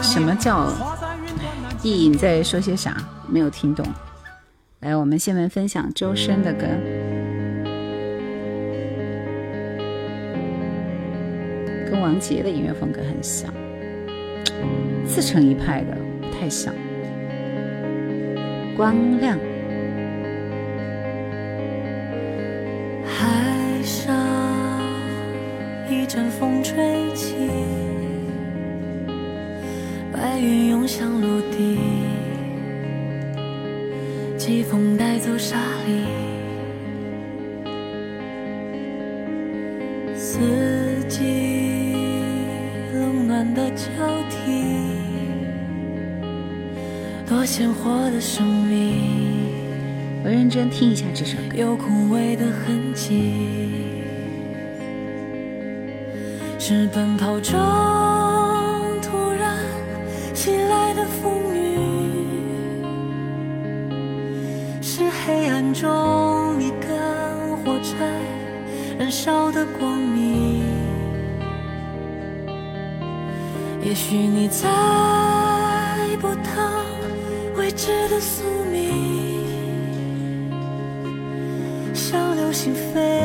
[0.01, 0.71] 什么叫？
[1.89, 2.97] 你在说些啥？
[3.29, 3.85] 没有听懂。
[4.81, 6.65] 来，我们下面分享周深的歌，
[11.89, 13.53] 跟王杰的音乐风格很像，
[15.05, 16.73] 自成一派的，不太像。
[18.75, 19.37] 光亮。
[23.05, 24.15] 海上
[25.89, 27.49] 一阵风吹起，
[30.17, 31.77] 白云涌向陆地。
[34.35, 36.03] 季风带走沙粒，
[40.15, 40.39] 四
[41.07, 41.93] 季
[42.93, 43.85] 冷暖的交
[44.29, 44.63] 替，
[47.27, 48.95] 多鲜活的生命。
[50.23, 51.57] 我认真听一下这首歌。
[51.57, 53.33] 有枯萎的痕迹，
[56.57, 57.96] 是奔跑中。
[61.27, 61.59] 风雨
[64.81, 66.87] 是黑暗中一根
[67.57, 67.91] 火柴
[68.97, 70.63] 燃烧的光明，
[73.83, 74.69] 也许你猜
[76.21, 76.61] 不透
[77.57, 79.43] 未知的宿命，
[81.93, 83.16] 像流星飞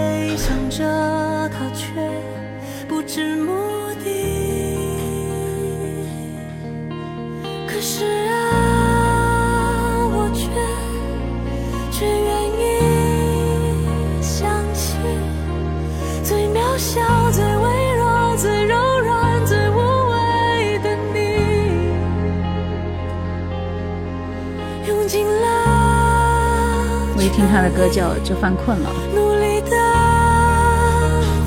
[27.53, 28.91] 他的歌就就犯困了。
[29.15, 29.77] 努力的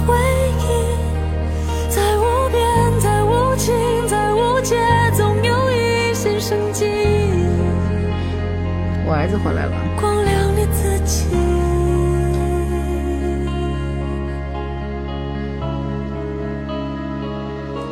[0.06, 0.16] 回
[0.62, 0.64] 忆，
[1.90, 2.62] 在无边，
[3.00, 3.74] 在无尽，
[4.08, 4.78] 在无界，
[5.18, 6.86] 总有一线生机。
[9.08, 9.72] 我儿子回来了。
[10.00, 11.26] 光亮你自己。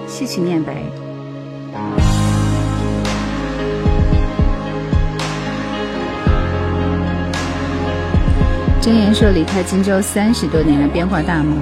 [0.07, 0.83] 谢谢念白。
[8.83, 11.55] 真言说离开荆州三十多年了，变化大吗？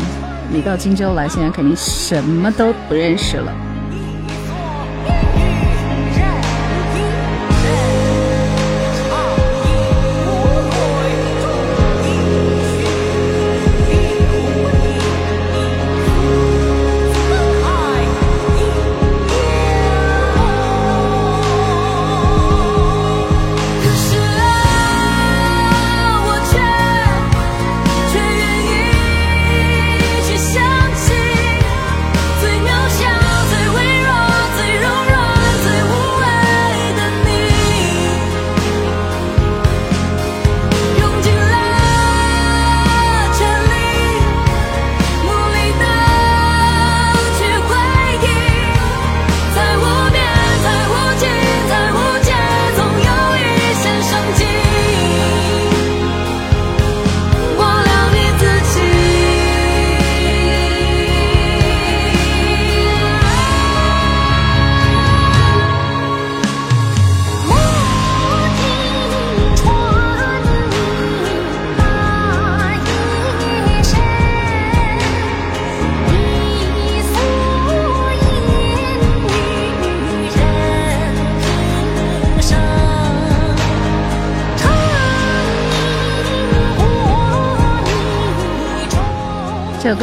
[0.51, 3.53] 你到荆州来，现在肯定什么都不认识了。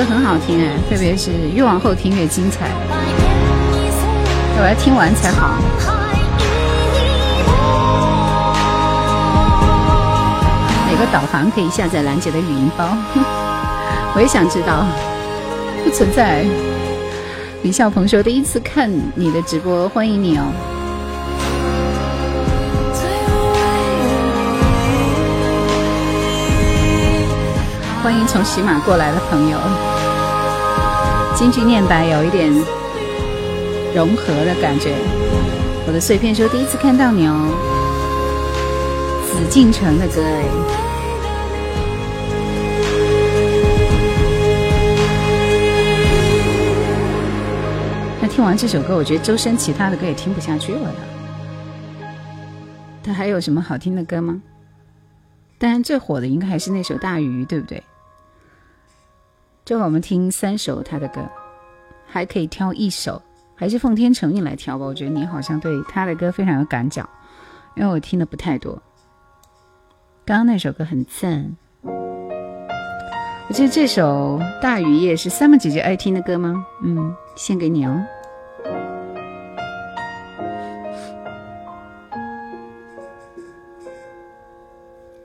[0.09, 2.71] 很好听哎，特别是越往后听越精彩，
[4.57, 5.51] 我要听完才好。
[10.91, 12.89] 哪个导航可以下载兰姐的语音包？
[14.17, 14.87] 我也想知道，
[15.85, 16.43] 不存在。
[17.63, 20.45] 李笑鹏说：“第一次看你的直播，欢迎你哦！
[28.03, 29.59] 欢迎从喜马过来的朋友。
[31.39, 32.53] 京剧念白有一点
[33.95, 34.93] 融合的感觉。
[35.87, 37.55] 我的碎片说第一次看到你哦，
[39.25, 40.43] 紫禁城的歌哎。”
[48.21, 50.91] 那听完这首歌，我觉得周深其他的歌也听不下去了呀。
[53.01, 54.43] 他还有什么好听的歌吗？
[55.57, 57.81] 当然最火的应该还是那首《大鱼》，对不对？
[59.69, 61.21] 这会我们听三首他的歌，
[62.07, 63.21] 还可以挑一首，
[63.55, 64.87] 还是奉天承运来挑吧。
[64.87, 67.07] 我觉得你好像对他的歌非常有感脚，
[67.77, 68.81] 因为我听的不太多。
[70.25, 76.65] 刚刚那首歌很赞，我记得这首《大雨夜》是三木姐姐爱听的歌吗？
[76.83, 78.03] 嗯，献给你哦。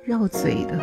[0.04, 0.78] 绕嘴的，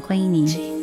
[0.00, 0.75] 欢迎您。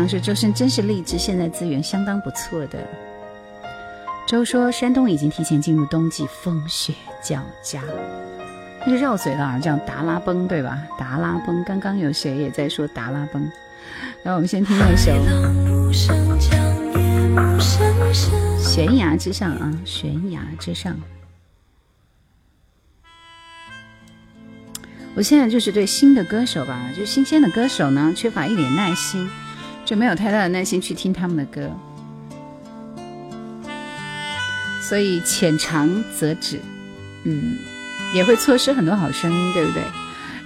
[0.00, 2.78] 秦强说：“周深真是励志，现在资源相当不错的。”
[4.26, 7.82] 周说：“山东已经提前进入冬季，风雪交加。”
[8.86, 10.78] 那个绕嘴的啊叫达拉崩，对吧？
[10.98, 13.42] 达拉崩，刚刚有谁也在说达拉崩？
[14.22, 15.12] 然后我们先听那首
[18.58, 20.94] 《悬崖之上》啊，《悬崖之上》。
[25.14, 29.28] 我现在就是对新的歌手吧，就新鲜的歌手呢，缺乏一点耐心。
[29.90, 31.68] 就没有太大的耐心去听他们的歌，
[34.88, 36.60] 所以浅尝辄止，
[37.24, 37.58] 嗯，
[38.14, 39.82] 也会错失很多好声音，对不对？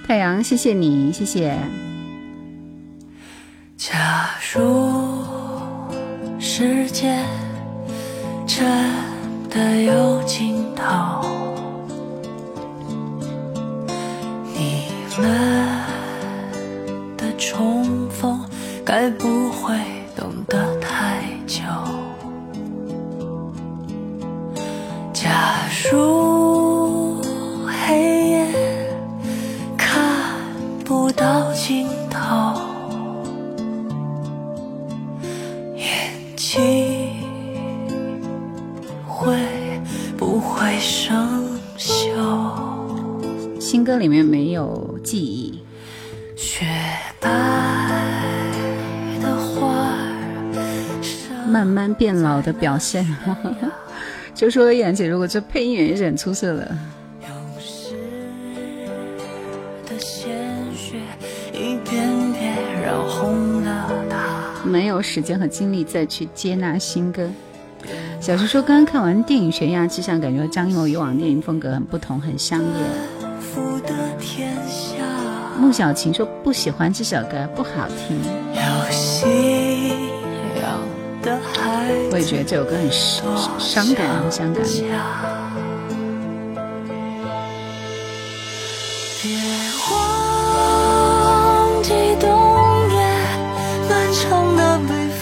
[0.07, 1.59] 太阳，谢谢你，谢谢。
[39.25, 39.35] 会
[40.15, 43.59] 不会生锈？
[43.59, 45.59] 新歌里面没有记忆。
[46.35, 46.67] 雪
[47.19, 47.31] 白
[49.19, 49.97] 的花。
[51.49, 53.03] 慢慢变老的表现，
[54.35, 56.77] 就说燕姐，如果这配音员也是很出色的。
[64.63, 67.27] 没有时间和精力再去接纳新歌。
[68.25, 72.69] 小徐说，刚刚看完电影《悬崖之上》，感觉张艺谋以往电影风格很不同，很香艳。
[75.59, 78.19] 穆小晴说不喜欢这首歌，不好听。
[82.09, 82.91] 我也觉得这首歌很
[83.59, 84.65] 伤感，很伤感。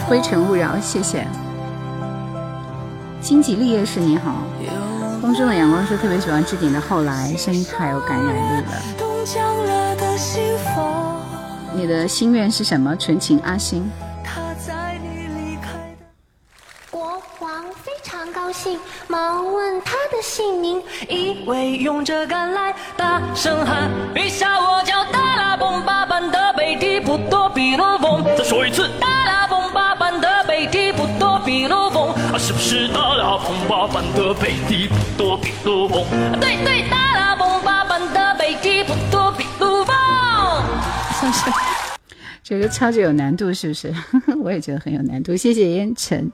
[0.08, 1.28] 灰尘勿扰，谢谢。
[3.24, 4.43] 荆棘立业时你好，
[5.21, 8.74] 风中的阳光是特别喜欢置顶的后来，声音太有感染力了。
[11.74, 12.93] 你的心愿是什么？
[12.97, 13.89] 纯情阿星。
[16.91, 28.21] 国王非常高兴，忙问他的姓名，一位勇者赶来，大声喊：陛下，我叫达拉崩巴班的贝蒂普多比罗翁。
[28.38, 28.89] 再说一次，
[32.88, 36.05] 达拉崩巴班的贝蒂普多比罗翁？
[36.39, 39.86] 对对，达拉崩巴班的贝蒂普多比鲁翁。
[41.19, 41.51] 算是。
[42.43, 43.93] 这个超级有难度，是不是？
[44.43, 45.36] 我也觉得很有难度。
[45.36, 46.31] 谢谢烟尘，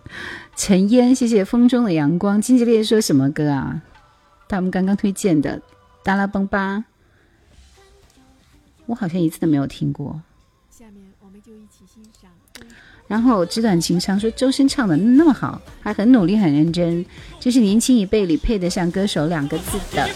[0.55, 2.41] 尘烟，谢谢风中的阳光。
[2.41, 3.81] 金吉烈说什么歌啊？
[4.47, 5.57] 他们刚刚推荐的
[6.03, 6.77] 《达拉崩吧》，
[8.87, 10.19] 我好像一次都没有听过。
[13.09, 17.03] 然后纸短情长说周深唱的那么好，还很努力很认真，
[17.39, 20.07] 这是年轻一辈里配得上歌手两个字的。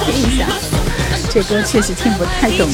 [0.00, 0.48] 听一下。
[1.30, 2.66] 这歌确实听不太懂。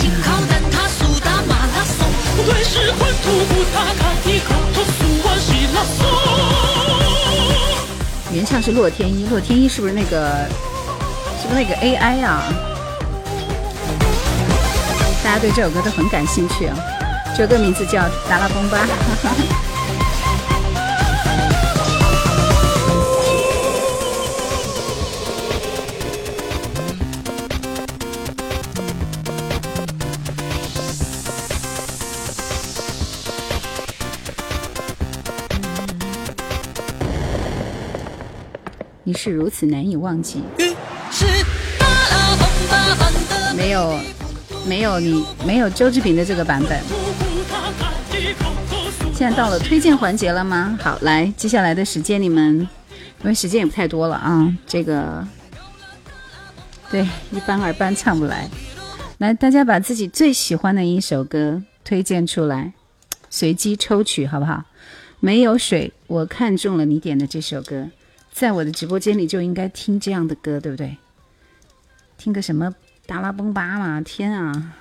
[8.33, 10.47] 原唱是洛天依，洛天依是不是那个？
[11.43, 12.45] 是不是那个 AI 啊？
[15.25, 16.77] 大家对这首歌都很感兴趣啊！
[17.37, 18.79] 这首歌名字叫《达拉崩吧》。
[39.05, 40.43] 你是如此难以忘记，
[43.55, 43.99] 没有，
[44.67, 46.81] 没有你，没有周志平的这个版本。
[49.15, 50.79] 现在到了推荐环节了吗？
[50.81, 55.27] 好，来，接下来的时间你们，因为时间也不太多了啊，这个，
[56.91, 58.49] 对，一般二般唱不来。
[59.19, 62.73] 来，大家把自己最喜欢的一首歌推荐出来，
[63.31, 64.65] 随机抽取，好不好？
[65.21, 67.89] 没有水，我看中了你点的这首歌。
[68.33, 70.97] 在我的直播间里就应该听这样的歌，对不对？
[72.17, 72.75] 听个什么
[73.07, 74.01] 达拉崩吧嘛！
[74.01, 74.75] 天啊，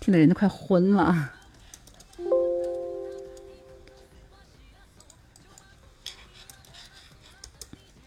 [0.00, 1.30] 听的人都快昏了。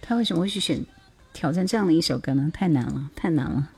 [0.02, 0.86] 他为什么会去选
[1.34, 2.50] 挑战这样的一首歌呢？
[2.54, 3.70] 太难了，太难了。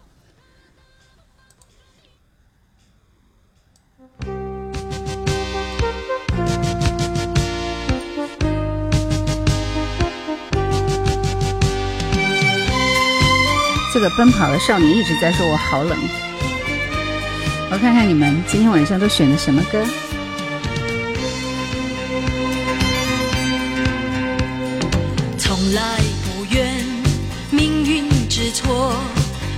[13.92, 15.98] 这个奔跑的少年一直在说我好冷，
[17.72, 19.84] 我看看你们今天晚上都选的什么歌？
[25.40, 25.82] 从来
[26.24, 26.72] 不怨
[27.50, 28.94] 命运之错，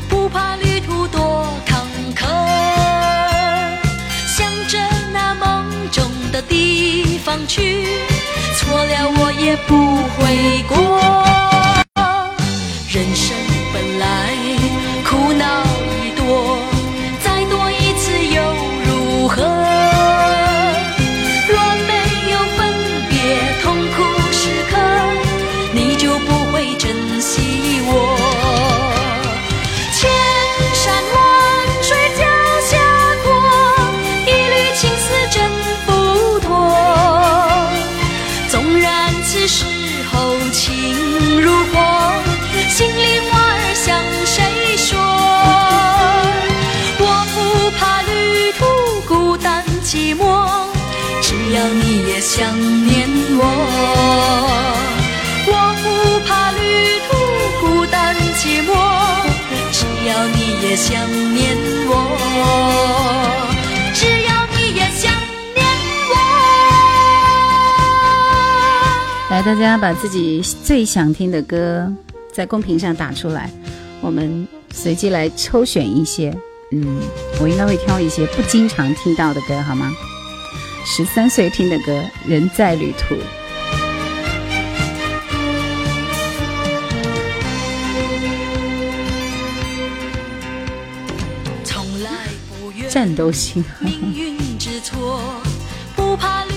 [0.08, 1.82] 不怕旅途多坎
[2.16, 2.26] 坷，
[4.26, 4.80] 向着
[5.12, 7.86] 那梦中的地方去，
[8.56, 11.41] 错了我也不悔过，
[60.62, 60.94] 也想
[61.34, 61.58] 念
[61.88, 61.92] 我。
[63.94, 65.12] 只要你也想
[65.56, 65.66] 念
[66.10, 66.14] 我。
[69.32, 71.92] 来，大家把自己最想听的歌
[72.32, 73.50] 在公屏上打出来，
[74.02, 76.32] 我们随机来抽选一些。
[76.72, 77.02] 嗯，
[77.42, 79.92] 我应该会挑一些不经常听到的歌，好吗？
[80.86, 81.92] 十三岁听的歌，
[82.30, 83.16] 《人在旅途》。
[92.92, 93.64] 战斗性。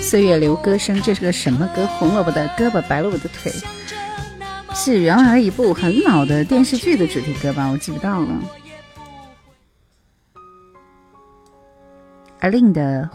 [0.02, 1.86] 岁月留歌声，这是个什么歌？
[1.86, 3.52] 红萝卜的胳膊，白萝卜的腿，
[4.74, 7.68] 是原来一部很老的电视剧的主题歌吧？
[7.68, 8.28] 我记不到了。
[12.40, 13.08] 阿令的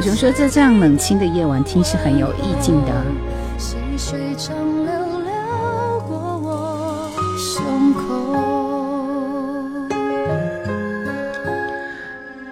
[0.00, 0.20] 换季。
[0.20, 3.04] 说在这样冷清的夜晚听是很有意境的。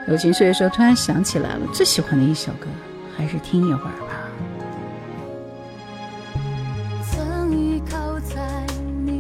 [0.09, 2.69] 友情岁月说，突然想起来了，最喜欢的一首歌，
[3.17, 4.07] 还是听一会儿吧。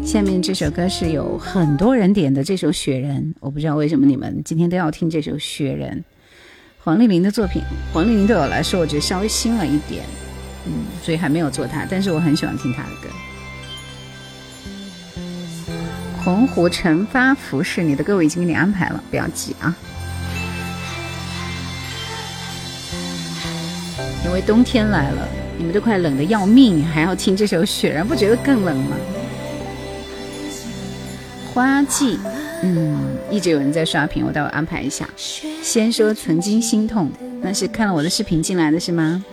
[0.05, 6.05] 下面这首歌是有很多人点的，这首《雪人》，我不知道为什么你们今天都要听这首《雪人》。
[6.87, 10.05] 黄丽玲的作品，黄丽玲对我来说，我觉得稍微新了一点，
[10.67, 10.73] 嗯，
[11.03, 13.09] 所以还没有做她，但是我很喜欢听她的歌。
[16.23, 19.75] 洪湖晨发服饰，你的歌我已经给你安排了，不要急啊。
[24.25, 25.29] 因为冬天来了，
[25.59, 28.97] 你们都快冷的要命，还要听这首《雪人》，不觉得更冷吗？
[31.53, 32.21] 花季。
[32.63, 35.09] 嗯，一直有人在刷屏，我待会安排一下。
[35.17, 37.11] 先说曾经心痛，
[37.43, 39.25] 那是看了我的视频进来的是吗？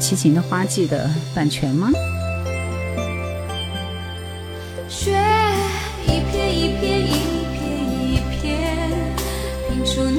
[0.00, 1.90] 齐秦的花季的版权吗？
[4.88, 5.12] 雪
[6.04, 7.12] 一片一片一
[7.52, 7.60] 片
[8.00, 8.40] 一片，
[9.68, 10.18] 拼出你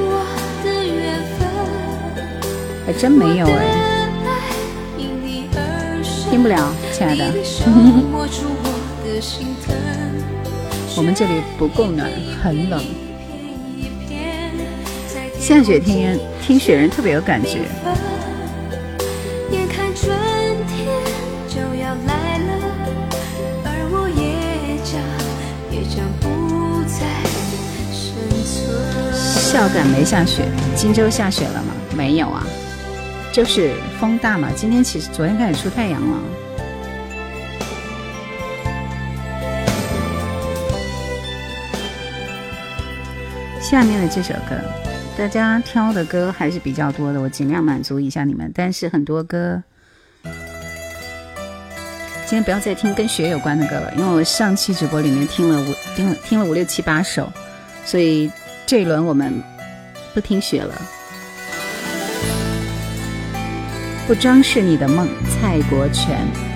[0.00, 0.24] 我
[0.64, 1.40] 的缘分。
[2.86, 3.52] 还真没有哎，
[6.30, 7.24] 听不了，亲爱的。
[10.96, 12.10] 我们这里不够暖，
[12.42, 12.82] 很冷。
[15.38, 17.60] 下雪天听雪人特别有感觉。
[29.62, 30.42] 孝感没下雪，
[30.74, 31.72] 荆州下雪了吗？
[31.96, 32.44] 没有啊，
[33.32, 34.48] 就是风大嘛。
[34.56, 36.18] 今天其实昨天开始出太阳了。
[43.60, 44.56] 下面的这首歌，
[45.16, 48.50] 大家挑的歌还是比较多的，我尽量满足一下你们。
[48.52, 49.62] 但是很多歌，
[50.24, 50.32] 今
[52.30, 57.32] 天不要再听跟雪有关的歌了，因为我上期直播里面听了五听了听了五六七八首，
[57.84, 58.28] 所以。
[58.64, 59.42] 这一轮我们
[60.14, 60.80] 不听雪了，
[64.06, 66.51] 不装饰你的梦，蔡国权。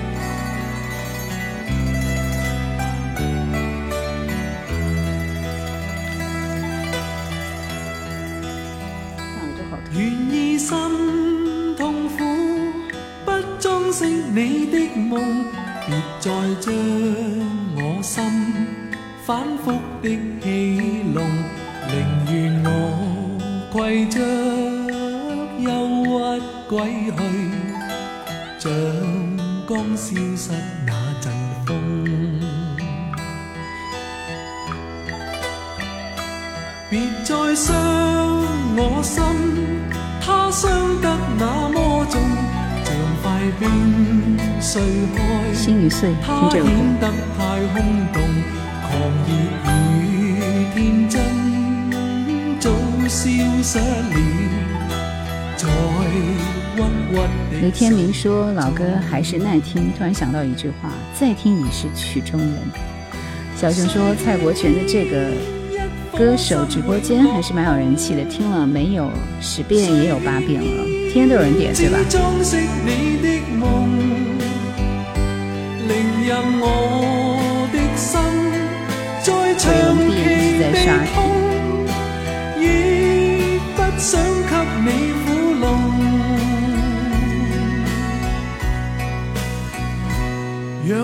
[57.61, 60.89] 雷天明说老歌还是耐听，突然想到一句话：
[61.19, 62.53] 再听已是曲中人。
[63.55, 65.31] 小熊说蔡国权的这个。
[66.17, 70.83] 歌手直播间还是蛮有人气的，听了没有十遍也有八遍了，
[71.13, 71.99] 天天都有人点，对吧？
[71.99, 72.03] 我
[79.69, 80.87] 用毕一直在刷
[90.87, 90.95] 题。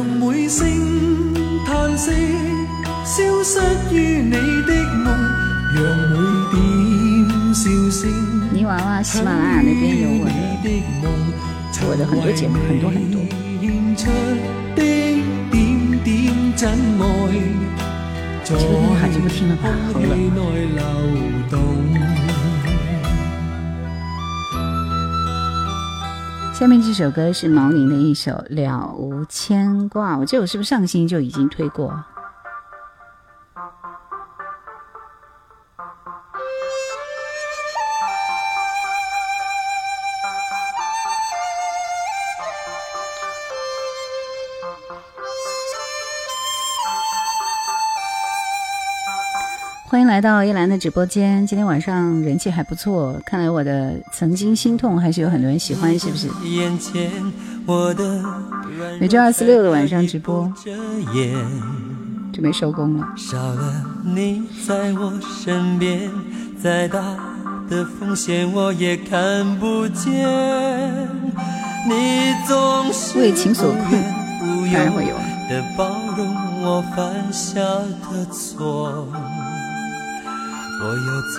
[3.05, 3.59] 消失
[3.93, 4.71] 于你的
[5.03, 5.05] 梦，
[5.75, 5.77] 让
[6.09, 6.15] 每
[6.51, 6.55] 点
[7.53, 8.01] 笑声。
[8.53, 10.25] 泥娃娃喜马拉雅那边有我
[10.63, 10.65] 的，
[11.85, 13.19] 我的很多节目，很多很多。
[18.45, 20.11] 这个电话就不听了吧，好冷。
[26.63, 31.93] 下面这首歌是毛宁的一首《了无牵挂》，我记得我是不是上个星期就已经推过？
[50.03, 56.27] 迎来到叶兰的直播间，今天晚上人气还不错，看来我的曾经心痛还是有很多人喜欢，是不是？
[58.99, 60.51] 每周二、四、六的晚上直播，
[62.33, 63.07] 准备收工了。
[73.19, 74.03] 为情所困，
[74.73, 75.23] 当然会有啊。
[76.65, 76.81] 我
[80.87, 81.35] 又曾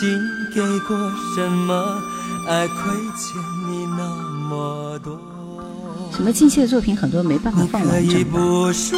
[0.00, 0.20] 经
[0.54, 0.96] 给过
[1.34, 2.00] 什么
[2.48, 2.74] 爱亏
[3.16, 4.02] 欠你那
[4.48, 5.18] 么多？
[6.12, 8.96] 什么近期的作品很多没办法放完整吧什么意思？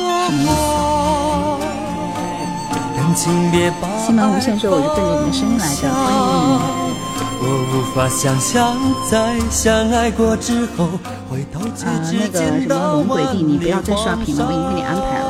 [3.16, 6.54] 西门无限说我是奔着你的声音来的欢迎你。
[7.38, 7.42] 我
[7.72, 8.76] 无法想象
[9.10, 10.98] 在相爱过之后
[11.30, 15.24] 回头却只见到龙鬼弟你不要再刷屏了我已经给你安排了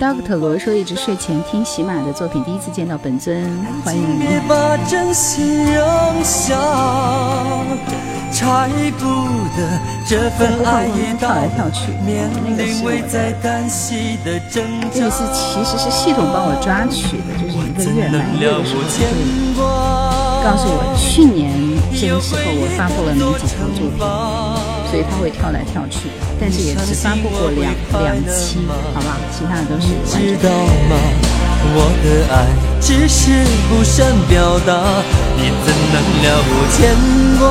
[0.00, 3.42] Doctor 罗说一直睡前听喜马的作品，第一次见到本尊，
[3.84, 4.24] 欢迎你。
[4.24, 5.12] 在播放中
[11.18, 12.08] 跳来跳去，那
[12.56, 12.86] 个是我
[14.24, 14.38] 的。
[14.94, 18.86] 这个是其实是系统帮我抓取的，就是一个月满月的时候会
[20.44, 21.50] 告诉我去年
[21.98, 24.77] 这个时候我发布了哪几条作品。
[24.90, 26.08] 所以他会跳来跳去，
[26.40, 29.16] 但是也只发布过两两期，好吧？
[29.30, 30.48] 其他的都是完整
[30.88, 30.94] 的。
[31.70, 32.34] 我的爱
[32.80, 34.72] 只是不善表达，
[35.36, 36.78] 你怎能了无牵
[37.38, 37.42] 挂？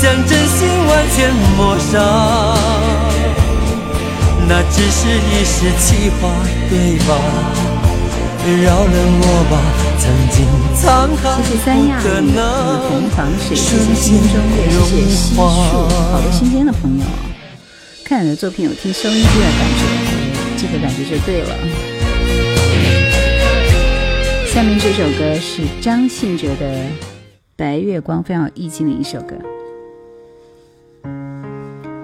[0.00, 1.16] 将真心完全
[1.56, 1.94] 抹杀，
[4.46, 6.28] 那只是一时气话，
[6.68, 7.10] 对吧？
[8.62, 9.56] 饶了我吧。
[10.00, 12.02] 谢谢三亚雨
[12.34, 12.38] 的
[12.88, 17.04] 红房水，谢谢心中月，谢谢西树，好多新鲜的朋友。
[18.04, 19.82] 看你的作品有听收音机的感觉，
[20.56, 21.50] 这个感觉就对了。
[24.46, 26.66] 下面这首歌是张信哲的
[27.54, 29.36] 《白月光》，非常有意境的一首歌。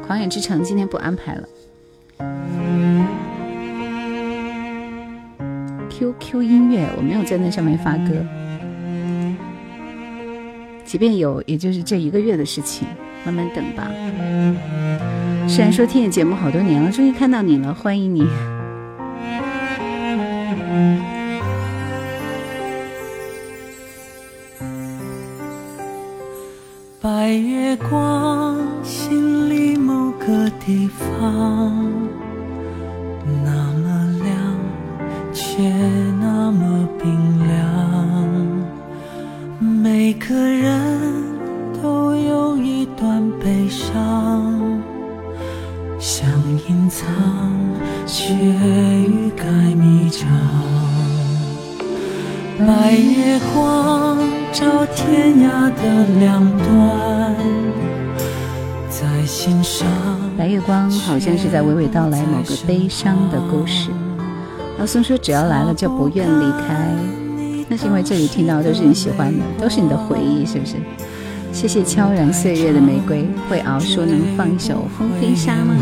[0.07, 1.49] 狂野之城今天不安排了。
[5.97, 8.11] QQ 音乐，我没有在那上面发歌，
[10.85, 12.89] 即便有，也就是这一个月的事情，
[13.25, 13.89] 慢慢等吧。
[15.47, 18.27] 虽然说听你节目好多年了，终于看到你了，欢迎你。
[27.01, 32.24] 白月光，心里某个地方。
[35.57, 35.63] 却
[36.21, 37.55] 那么冰凉，
[39.61, 41.01] 每个人
[41.81, 44.83] 都有一段悲伤，
[46.01, 46.29] 想
[46.69, 47.07] 隐藏，
[48.05, 49.45] 却欲盖
[49.77, 50.27] 弥彰。
[52.59, 54.19] 白月光
[54.51, 57.37] 照天涯的两端，
[58.91, 59.87] 在心上。
[60.37, 63.91] 白月光好像是在娓娓道来某个悲伤的故事。
[64.79, 66.91] 老宋说：“只要来了就不愿离开。”
[67.69, 70.75] 那是因为这里听到的都是你喜欢的，都是你的回忆，是不是？
[71.53, 75.75] 谢谢悄然岁月的玫瑰，会熬说能放一首风飞沙吗？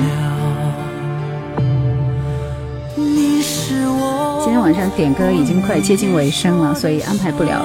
[4.45, 7.65] 今天晚上点歌已经快接近尾声了，所以安排不了了。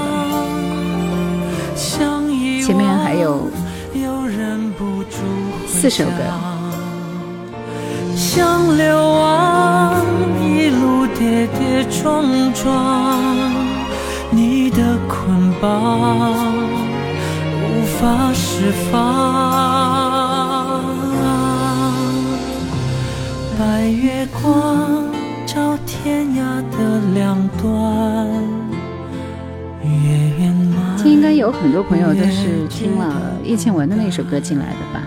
[1.75, 3.49] 前面还有
[5.67, 6.56] 四首歌。
[8.17, 9.95] 像流亡，
[10.41, 13.21] 一路跌跌撞撞，
[14.31, 16.51] 你的捆绑
[17.61, 17.85] 无。
[17.99, 20.83] 法释放。
[23.57, 25.05] 白月光
[25.45, 26.37] 照天涯
[26.71, 28.27] 的两端，
[29.83, 29.89] 月
[30.39, 31.07] 圆满。
[31.07, 33.13] 应该有很多朋友都是听了
[33.43, 35.03] 叶倩文的那首歌进来的吧？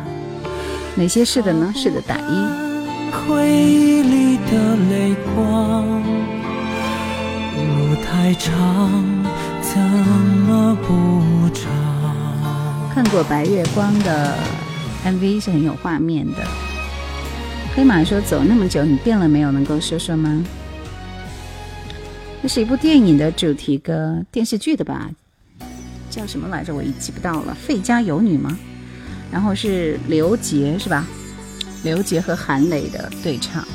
[0.95, 1.73] 哪些是的呢？
[1.75, 2.70] 是的，打一。
[3.11, 6.03] 回忆里的泪光，
[7.57, 8.91] 路太长，
[9.63, 11.71] 怎么不长？
[12.95, 14.35] 看过《白月光》的
[15.05, 16.37] MV 是很有画面的。
[17.75, 19.51] 黑马说：“走那么久，你变了没有？
[19.53, 20.45] 能够说说吗？”
[22.43, 25.09] 那是一部电影的主题歌，电视剧的吧？
[26.11, 26.75] 叫什么来着？
[26.75, 27.57] 我已记不到了。
[27.67, 28.57] 《费家有女》吗？
[29.31, 31.07] 然后是刘杰是吧？
[31.83, 33.67] 刘杰和韩磊的对唱。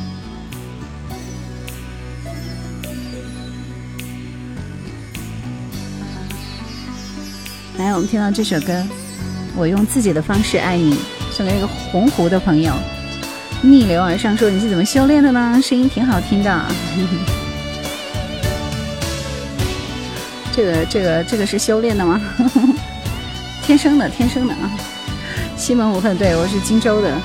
[7.77, 8.84] 来，我们听到这首歌。
[9.57, 10.98] 我用自己的方式爱你，
[11.32, 12.73] 送给一个洪湖的朋友。
[13.61, 15.60] 逆流而上说你是怎么修炼的呢？
[15.64, 16.65] 声音挺好听的。
[20.53, 22.22] 这个这个这个是修炼的吗？
[23.64, 24.72] 天生的天生的啊！
[25.57, 27.18] 西门无恨对我是荆州的。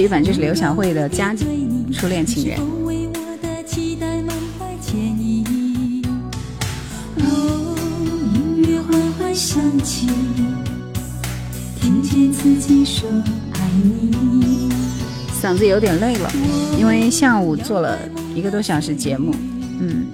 [0.00, 1.34] 语版就是刘晓慧的《家
[1.92, 2.58] 初恋情人》。
[15.40, 16.30] 嗓子有点累了，
[16.78, 17.98] 因为下午做了
[18.34, 19.34] 一个多小时节目。
[19.80, 20.06] 嗯，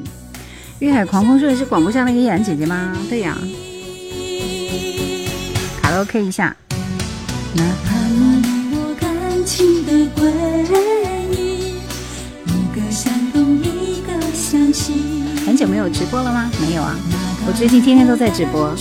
[0.78, 2.96] 粤海狂风说的是广播上那个依然姐姐吗？
[3.08, 3.36] 对呀，
[5.82, 6.56] 卡拉 OK 一下。
[7.54, 7.95] 情
[16.10, 16.50] 播了吗？
[16.60, 16.96] 没有啊，
[17.46, 18.74] 我最近天天都在直播。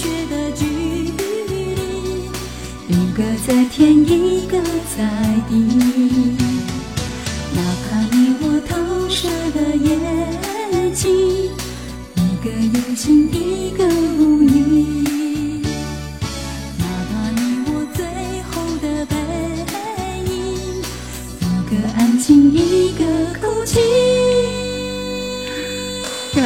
[2.88, 4.58] 一个在天，一个
[4.96, 5.04] 在
[5.50, 6.55] 地。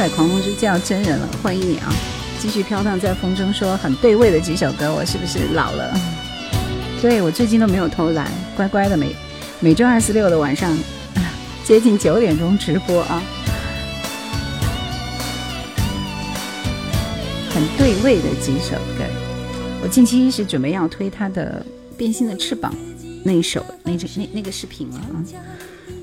[0.00, 1.92] 在狂风是叫真人了，欢迎你啊！
[2.38, 5.94] 继续飘荡在风中，说很对味的几首歌，我是不是老了？
[7.02, 9.14] 对我最近都没有偷懒，乖乖的每
[9.60, 10.74] 每周二、四、六的晚上
[11.64, 13.22] 接近九点钟直播啊，
[17.50, 19.04] 很对味的几首歌。
[19.82, 21.62] 我近期是准备要推他的
[21.98, 22.72] 《变心的翅膀》
[23.22, 25.20] 那首，那那那那个视频了啊。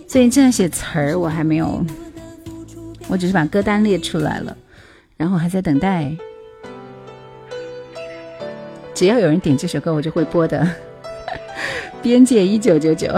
[0.08, 1.84] 最近正在写词儿，我还没有，
[3.08, 4.56] 我只是把歌单列出来了，
[5.16, 6.12] 然后还在等待。
[8.94, 10.68] 只要有人点这首歌，我就会播的。
[12.02, 13.10] 边界一九九九，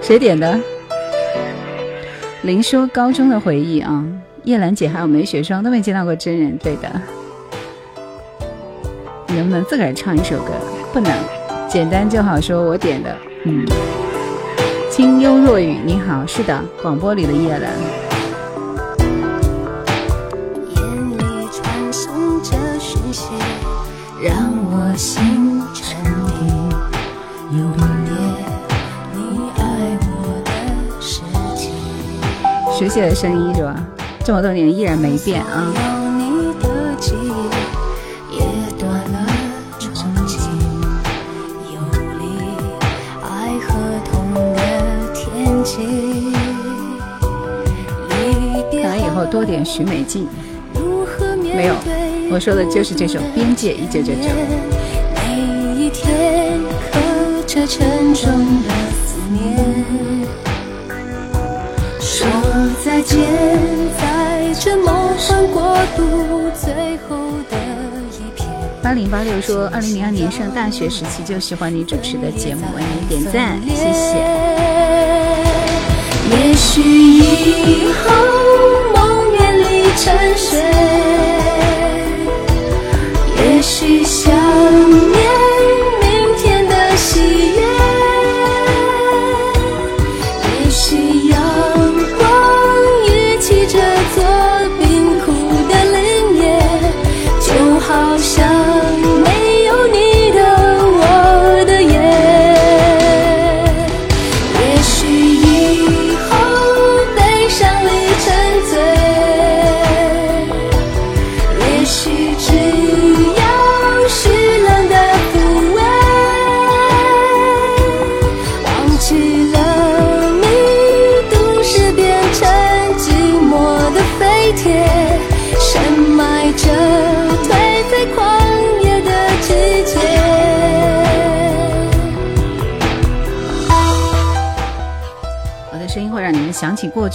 [0.00, 0.58] 谁点的？
[2.42, 4.04] 林说高中的回忆啊，
[4.44, 6.88] 叶兰姐还有梅雪霜都没见到过真人，对的。
[9.28, 10.52] 能不能自个儿唱一首歌？
[10.92, 11.12] 不能，
[11.68, 12.40] 简单就好。
[12.40, 13.66] 说我点的，嗯。
[14.90, 18.05] 清幽若雨，你好，是的，广播里的叶兰。
[32.96, 33.76] 这的声音是吧？
[34.24, 35.70] 这么多年依然没变啊。
[49.28, 50.26] 多点徐美静，
[51.42, 51.74] 没有，
[52.30, 54.22] 我说的就是这首《边界一九九九》。
[55.14, 56.58] 每一天
[56.90, 56.98] 可
[57.44, 58.85] 的
[63.06, 63.20] 间，
[63.98, 67.16] 在这梦幻国度最后
[67.48, 67.56] 的
[68.10, 68.46] 一片。
[68.82, 74.16] 八零八六说，二零零二年上大学时期就喜欢你主持的节目，为你点赞，谢谢。
[76.28, 78.10] 也许以后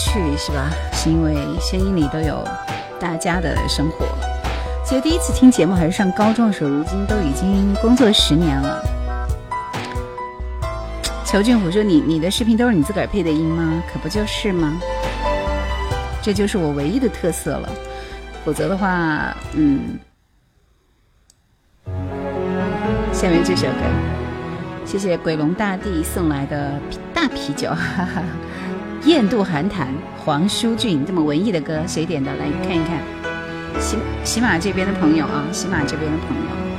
[0.06, 0.70] 去是吧？
[0.94, 2.44] 是因为声音里都有
[3.00, 4.06] 大家的生活。
[4.84, 8.84] 其实第一次听节目还是上高中的时候，如今都已经工作十年了。
[11.24, 13.82] 裘俊虎说：“你你的视频都是你自个儿配的音吗？
[13.94, 14.78] 可不就是吗？
[16.22, 17.70] 这就是我唯一的特色了。
[18.44, 19.98] 否则的话，嗯。”
[23.14, 23.84] 下面这首歌，
[24.84, 26.80] 谢谢鬼龙大帝送来的
[27.14, 28.24] 大啤酒，哈哈。
[29.06, 29.88] 雁渡寒潭，
[30.24, 32.32] 黄舒骏这么文艺的歌，谁点的？
[32.36, 33.02] 来看一看，
[33.80, 36.71] 喜喜马这边的朋友啊，喜马这边的朋友。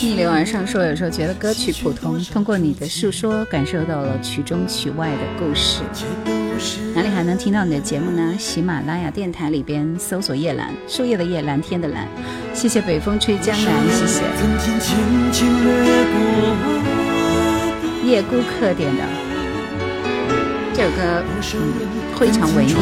[0.00, 5.80] 逆流而上说，有时候觉得歌曲普通，通过你的诉说，感受到了曲中曲外的故事。
[6.94, 8.34] 哪里还能听到你的节目呢？
[8.38, 12.06] 喜马拉雅电台里边搜索“叶蓝”，树叶的叶，蓝天的蓝。
[12.54, 14.22] 谢谢北风吹江南，谢谢。
[18.04, 19.02] 叶孤客点的
[20.72, 21.42] 这首歌嗯
[22.16, 22.74] 非常文艺。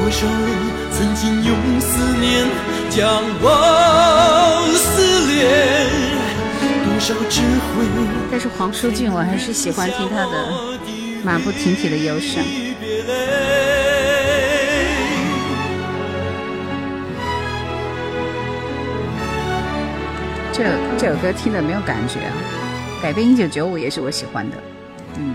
[0.00, 0.34] 多少人
[0.90, 2.46] 曾经用思念
[2.88, 5.44] 将我撕裂，
[8.30, 10.78] 但是黄舒骏，我还是喜欢听他的
[11.22, 12.42] 马不停蹄的忧伤。
[20.50, 20.64] 这
[20.96, 22.32] 这首歌听的没有感觉啊。
[23.02, 24.56] 改编一九九五也是我喜欢的。
[25.18, 25.34] 嗯，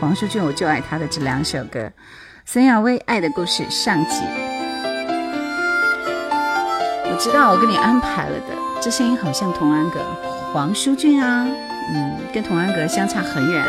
[0.00, 1.92] 黄舒骏我就爱他的这两首歌。
[2.48, 4.22] 孙亚威《爱的故事》上集，
[7.04, 9.98] 我知道我给你安排了的，这声音好像童安格，
[10.52, 11.44] 黄舒骏啊，
[11.92, 13.66] 嗯，跟童安格相差很远。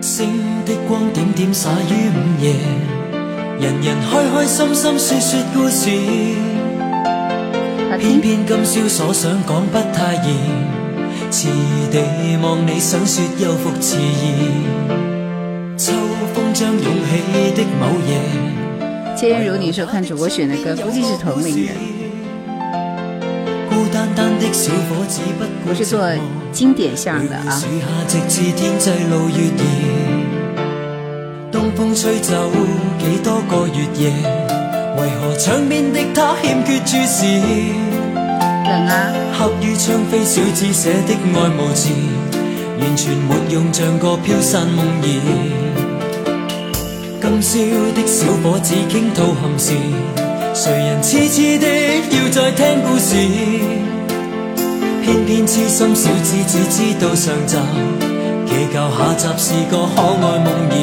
[0.00, 2.54] 星的光点点洒于午夜，
[3.60, 5.90] 人人开开心心说说故事，
[7.98, 10.79] 偏偏今宵所想讲不太易。
[11.30, 11.46] 似
[11.92, 12.02] 地
[12.42, 14.34] 望你想说又复迟疑，
[15.76, 15.92] 秋
[16.34, 18.18] 风将涌起的某夜。
[19.16, 21.76] 千言如你说看主播选的歌，估计是同龄人。
[23.68, 26.10] 孤单单的小伙子不我是做
[26.50, 27.36] 经典向的
[31.76, 32.50] 风吹走
[32.98, 34.10] 几多个月夜，
[34.96, 37.22] 为何窗边的他欠缺注视？
[39.36, 41.88] 刻于窗扉小子写的爱慕字，
[42.80, 45.04] 完全没用，像个飘散梦儿。
[47.20, 47.58] 今宵
[47.94, 49.72] 的小伙子倾吐憾事，
[50.54, 51.66] 谁人痴痴的
[52.10, 53.14] 要再听故事？
[55.02, 57.56] 偏偏痴心小子只知道上集，
[58.46, 60.74] 祈求下集是个可爱梦儿。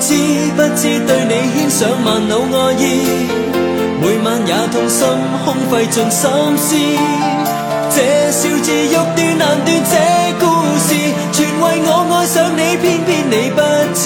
[0.00, 0.08] 知
[0.56, 2.82] 不知对你牵上万缕爱意？
[4.00, 5.06] 每晚也痛心
[5.44, 6.74] 空费尽心思
[7.94, 9.94] 这笑字欲断难断这
[10.38, 10.46] 故
[10.78, 10.94] 事
[11.32, 13.60] 全为我爱上你偏偏你不
[13.94, 14.00] 知。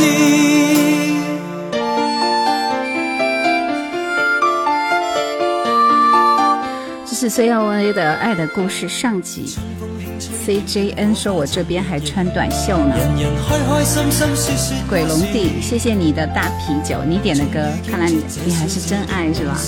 [7.06, 9.56] 这是 cov 的爱的故事上集。
[10.44, 12.94] CJN 说：“我这边还穿短袖呢。”
[14.90, 19.58] 鬼龙弟，谢谢你的大啤酒，你点的歌，看来你你还是真爱是吧？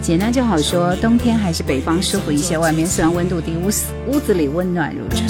[0.00, 3.66] 简单就好说，冬天还是北方舒服一些，外面虽然温度低，屋
[4.06, 5.26] 屋子里温暖如春。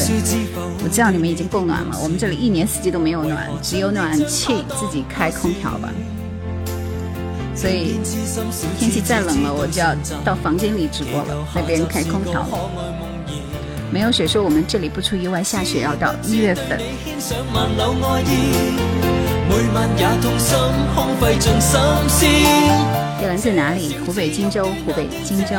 [0.85, 5.89] 我知道你们已经供暖了，我们这里一年四季都没有暖，只有暖气，自己开空调吧。
[7.57, 7.99] 所以
[8.79, 9.95] 天气再冷了，我就要
[10.25, 12.47] 到房间里直播了，那边开空调。
[13.93, 16.79] 没有雪说我们这里不出意外下雪要到一月份。
[23.21, 23.97] 叶兰在哪里？
[24.07, 25.57] 湖北荆州，湖北荆州。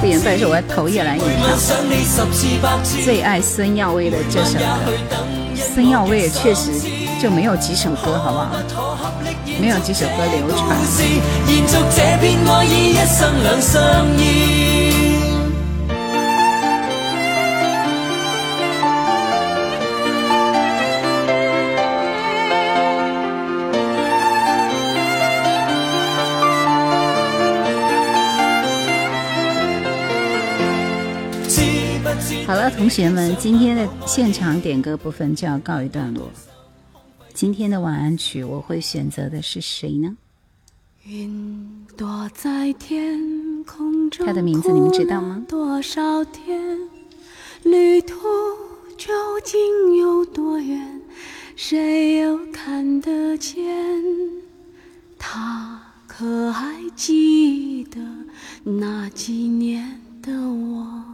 [0.00, 1.26] 不言败说我要投叶兰一票。
[3.02, 4.64] 最爱孙耀威的这首歌，
[5.56, 6.70] 孙耀威也确实
[7.24, 8.50] 就没有几首歌，好不好？
[9.58, 10.76] 没有几首歌流传。
[32.46, 36.28] 好了，同学们，今天的现场点歌部分就要告一段落。
[37.34, 40.16] 今天的晚安曲，我会选择的是谁呢？
[41.04, 45.44] 云朵在天空中，他的名字你们知道吗？
[45.48, 46.78] 多少天，
[47.64, 48.14] 旅途
[48.96, 49.12] 究
[49.42, 51.02] 竟有多远？
[51.56, 53.64] 谁又看得见？
[55.18, 57.98] 他可还记得
[58.62, 61.04] 那几年的我？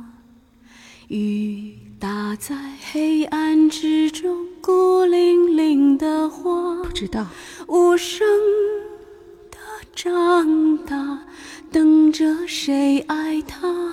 [1.08, 2.56] 雨打在
[2.90, 7.26] 黑暗之中，孤零零的花，不知道
[7.68, 8.26] 无声
[9.50, 9.58] 的
[9.94, 11.26] 长大，
[11.70, 13.92] 等着谁爱他。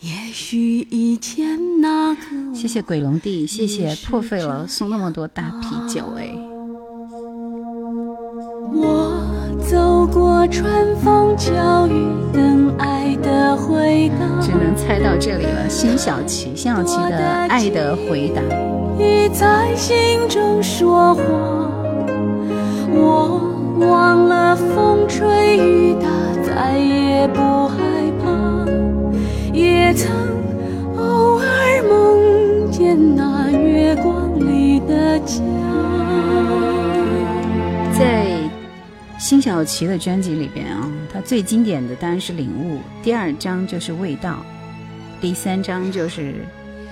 [0.00, 6.28] 也许以前那个谢谢鬼龙弟，谢谢破费了送那么多大啤酒哎。
[8.74, 9.15] 我
[9.68, 11.52] 走过春风秋
[11.88, 14.08] 雨，等爱的回。
[14.40, 17.18] 只能猜到这里了，辛晓琪，辛晓琪的
[17.48, 18.40] 《爱的回答》。
[19.32, 19.96] 在心
[20.28, 21.22] 中说话，
[22.94, 23.40] 我
[23.80, 26.06] 忘了风吹雨打，
[26.44, 27.76] 再也不害
[28.22, 28.70] 怕。
[29.52, 30.14] 也曾
[30.96, 35.42] 偶尔梦见那月光里的家。
[37.98, 38.35] 在
[39.26, 40.88] 辛晓琪的专辑里边啊。
[41.12, 44.46] 她最经典的当然是领悟，第二章就是味道，
[45.20, 46.32] 第三章就是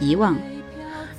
[0.00, 0.36] 遗忘，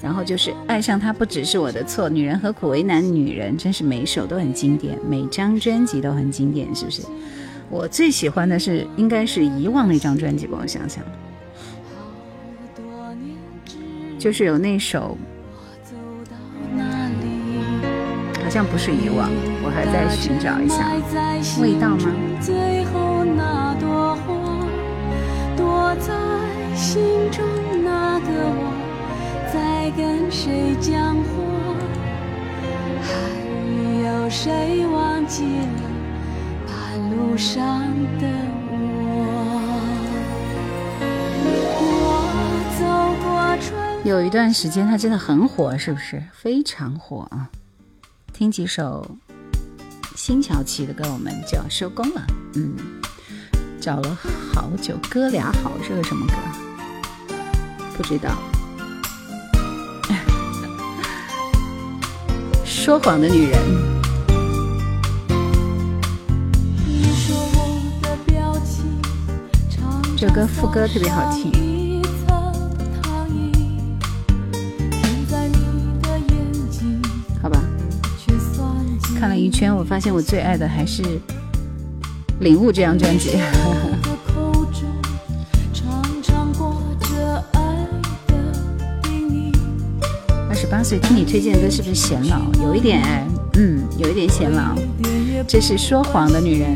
[0.01, 7.01] 然后就是爱上他不只是我的错，女人何苦为难女人，真是每首都很经典，每张专辑都很经典，是不是？
[7.69, 11.01] 我最喜欢的是应该是遗忘那张专辑吧，我想想，
[14.19, 15.17] 就是有那首，
[18.55, 19.29] 像不是遗忘，
[19.61, 20.93] 我还在寻找一下
[21.61, 22.09] 味道吗？
[25.99, 26.15] 在
[26.73, 27.43] 心中
[27.83, 28.71] 那个我，
[29.51, 31.35] 在跟谁讲话？
[33.03, 33.09] 还
[34.07, 35.67] 有谁忘记了
[36.65, 36.75] 半
[37.11, 37.59] 路上
[38.19, 38.25] 的
[38.71, 38.73] 我？
[41.81, 41.83] 我
[42.79, 42.81] 走
[43.21, 43.27] 过
[43.59, 43.75] 春。
[44.05, 46.23] 有一段时间，它真的很火，是不是？
[46.31, 47.49] 非常火啊！
[48.37, 49.09] 听几首
[50.17, 52.21] 辛晓琪的歌，我们就要收工了。
[52.55, 52.75] 嗯。
[53.79, 54.17] 找了
[54.53, 56.33] 好久，哥俩好是个什么歌？
[57.95, 58.37] 不知道。
[62.65, 63.57] 说谎的女人。
[70.17, 71.74] 这歌副歌特别好听。
[79.45, 81.03] 一圈，我发现我最爱的还是。
[82.41, 83.29] 领悟这张专辑。
[90.49, 92.41] 二十八岁听你推荐的歌是不是显老？
[92.61, 93.01] 有一点，
[93.53, 94.75] 嗯，有一点显老。
[95.47, 96.75] 这是说谎的女人。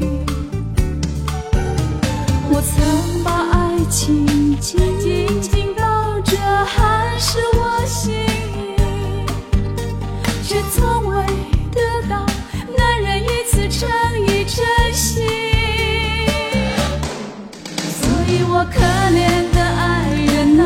[2.52, 4.56] 我曾把爱情
[13.80, 13.88] 诚
[14.46, 14.60] 真。
[17.96, 18.76] 所以我可
[19.16, 19.18] 怜
[19.56, 19.80] 的爱
[20.12, 20.60] 人，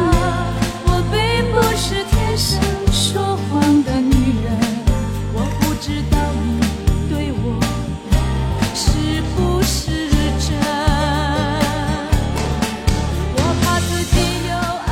[0.86, 1.14] 我并
[1.54, 2.50] 不是天生
[2.92, 3.52] 说谎
[3.84, 4.46] 的女人，
[5.36, 6.48] 我不知道你
[7.08, 7.14] 对
[7.44, 7.46] 我
[8.74, 10.10] 是不是
[10.40, 10.58] 真。
[13.36, 14.16] 我怕自己
[14.50, 14.52] 有
[14.88, 14.92] 爱。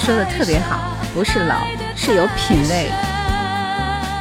[0.00, 1.54] 说的特别好，不是老，
[1.94, 2.90] 是有品味。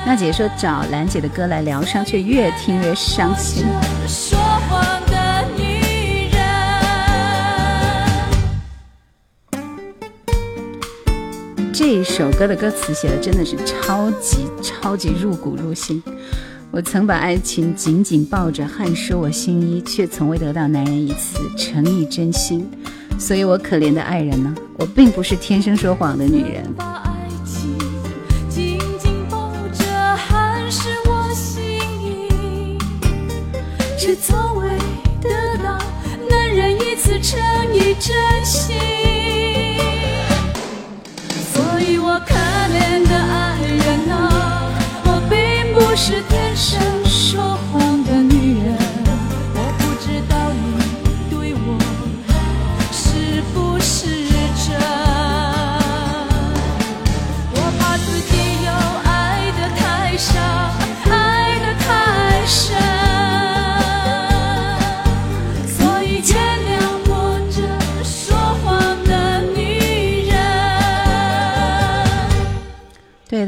[0.05, 3.65] 娜姐说找兰姐的歌来疗伤，却越听越伤心。
[11.71, 16.03] 这首歌的歌词写的真的是超级超级入骨入心。
[16.69, 22.69] 我曾把爱情紧紧抱着，汗湿我新衣，却从未得到男人一次诚意真心。
[23.17, 24.53] 所以我可怜的爱人呢？
[24.77, 27.12] 我并不是天生说谎的女人。
[34.03, 34.67] 却从未
[35.21, 35.29] 得
[35.63, 35.77] 到
[36.29, 37.39] 男人一次诚
[37.73, 38.13] 意真
[38.43, 38.75] 心，
[41.53, 44.69] 所以我可怜的爱人啊，
[45.05, 47.02] 我并不是天生。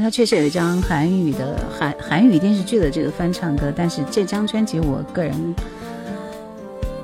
[0.06, 5.34] 他确实有一张韩语的韩韩语电视剧的这个翻唱歌，但是这张专辑我个人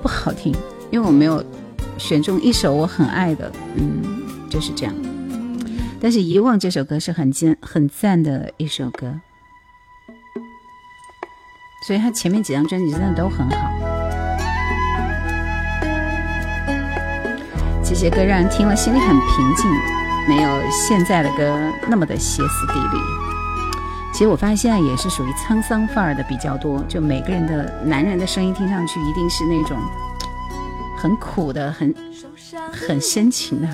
[0.03, 0.53] 不好听，
[0.91, 1.43] 因为我没有
[1.97, 4.03] 选中一首我很爱的，嗯，
[4.51, 4.93] 就是这样。
[5.99, 9.19] 但是《遗忘》这首歌是很赞很赞的一首歌，
[11.87, 13.71] 所以他前面几张专辑真的都很好。
[17.83, 20.00] 这些歌让人听了心里很平静。
[20.27, 21.57] 没有现在的歌
[21.87, 23.01] 那么的歇斯底里。
[24.13, 29.77] 其实我发现现在也是属于沧桑范儿的比较多，就每个人的男人的声音听上去一定是那种
[30.97, 31.95] 很苦的、很
[32.71, 33.67] 很深情的。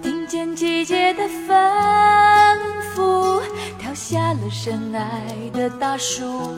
[0.00, 2.56] 听见季节的吩
[2.94, 3.42] 咐，
[3.78, 5.22] 跳下了深爱
[5.52, 6.54] 的大树，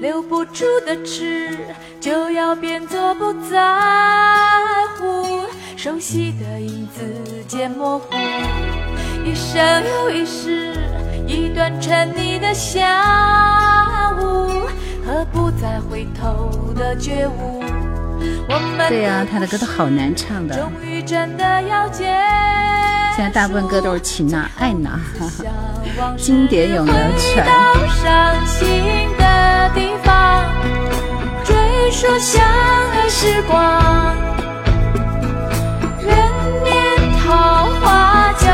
[0.00, 1.58] 留不住的痴
[1.98, 3.58] 就要变作不在
[4.98, 5.40] 乎，
[5.78, 7.04] 熟悉的影子
[7.46, 8.06] 渐模糊。
[9.24, 10.74] 一生又一世，
[11.24, 14.66] 一段沉溺的下午
[15.06, 17.62] 和不再回头的觉悟。
[18.88, 20.68] 对呀，他的歌都好难唱的。
[23.14, 24.98] 现在大部分歌都是情呐、爱呐，
[26.16, 27.46] 经典永流传。
[31.44, 31.56] 追
[31.92, 34.16] 溯相爱时光，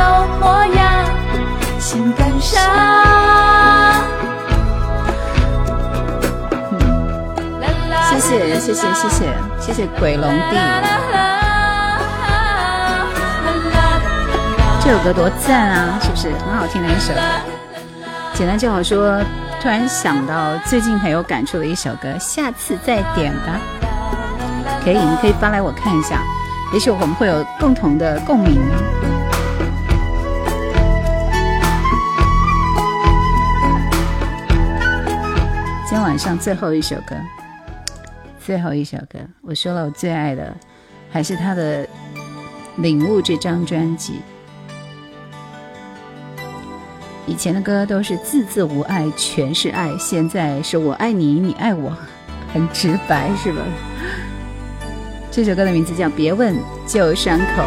[0.05, 0.24] 花。
[0.24, 1.05] 旧模样，
[1.81, 2.24] 心感。
[8.10, 9.26] 谢谢谢谢谢谢
[9.59, 10.56] 谢谢鬼龙弟，
[14.82, 17.12] 这首歌多赞啊，是不是很好听的一首？
[18.35, 19.20] 简单就好说，
[19.60, 23.59] 突然想到最近很有感触的一首歌，下次再点吧。
[24.85, 26.22] 可以，你可以发来我看一下，
[26.72, 28.60] 也许我们会有共同的共鸣。
[36.05, 37.16] 晚上最后一首歌，
[38.39, 40.55] 最后一首歌，我说了，我最爱的
[41.10, 41.82] 还是他的
[42.76, 44.20] 《领悟》这张专辑。
[47.26, 51.97] 以前的歌都是字字无爱，全是爱；现在是我爱你，你爱我，
[52.52, 53.62] 很直白，是吧？
[55.31, 56.55] 这首歌的名字叫《别问
[56.86, 57.62] 旧伤口》。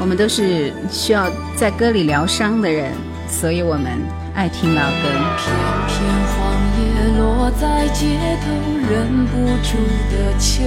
[0.00, 2.90] 我们都是需要在歌里疗伤的人，
[3.28, 4.27] 所以我们。
[4.38, 5.02] 爱听老歌。
[5.36, 5.50] 片
[5.88, 5.98] 片
[6.30, 6.38] 黄
[6.78, 6.82] 叶
[7.18, 8.46] 落在街头，
[8.88, 9.34] 忍不
[9.66, 9.74] 住
[10.12, 10.62] 的秋。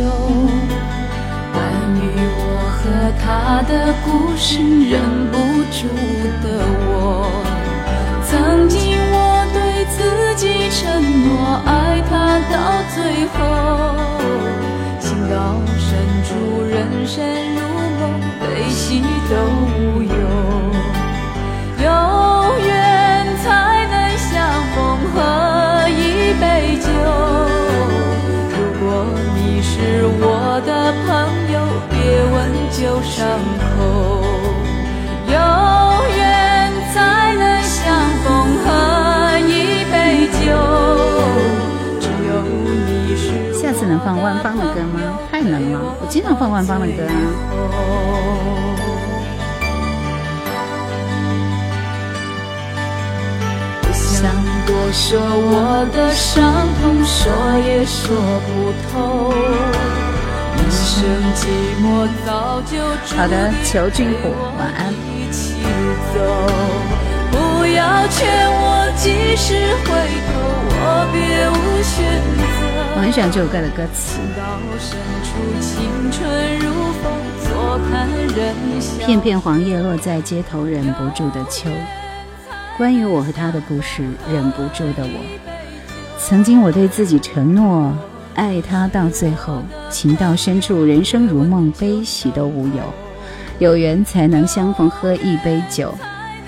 [1.53, 1.63] 关
[1.95, 2.03] 于
[2.35, 2.83] 我和
[3.23, 4.99] 他的故事，忍
[5.31, 5.37] 不
[5.71, 5.87] 住
[6.43, 6.45] 的
[6.83, 7.31] 我。
[8.27, 8.77] 曾经
[9.09, 11.31] 我对自己承诺，
[11.65, 13.39] 爱他到最后。
[14.99, 15.87] 情到深
[16.27, 16.29] 处，
[16.69, 17.23] 人生
[17.55, 17.59] 如
[18.01, 19.33] 梦，悲喜都
[19.95, 20.03] 无
[44.03, 44.99] 放万芳的歌吗？
[45.31, 47.11] 太能了，我经常放万芳的歌啊。
[54.67, 57.33] 多说我的伤痛，说
[57.65, 58.15] 也说
[58.45, 58.93] 不透。
[63.17, 64.93] 好的，求君虎，晚安。
[67.31, 68.63] 不要劝我
[68.95, 69.89] 及时回
[70.27, 70.31] 头，
[70.69, 71.17] 我别
[71.49, 71.51] 无
[71.83, 71.91] 选
[72.37, 72.60] 择。
[72.93, 74.19] 我很喜欢这首歌的歌词。
[79.05, 81.69] 片片黄叶落在街头，忍不住的秋。
[82.77, 85.39] 关于我和他的故事，忍不住的我。
[86.17, 87.93] 曾经我对自己承诺，
[88.35, 92.83] 爱他到最后，情到深处，人生如梦，悲喜都无有。
[93.59, 95.93] 有缘才能相逢，喝一杯酒。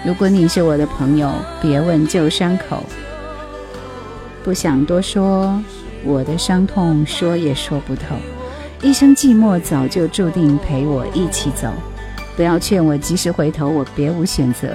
[0.03, 2.83] 如果你是我的朋友，别问旧伤口。
[4.43, 5.61] 不想多说，
[6.03, 8.15] 我的伤痛说也说不透。
[8.81, 11.71] 一生寂寞早就注定，陪我一起走。
[12.35, 14.67] 不要劝我及时回头，我别无选择。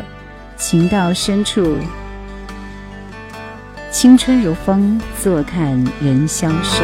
[0.57, 1.77] 情到深处，
[3.91, 6.83] 青春如风，坐看人消瘦。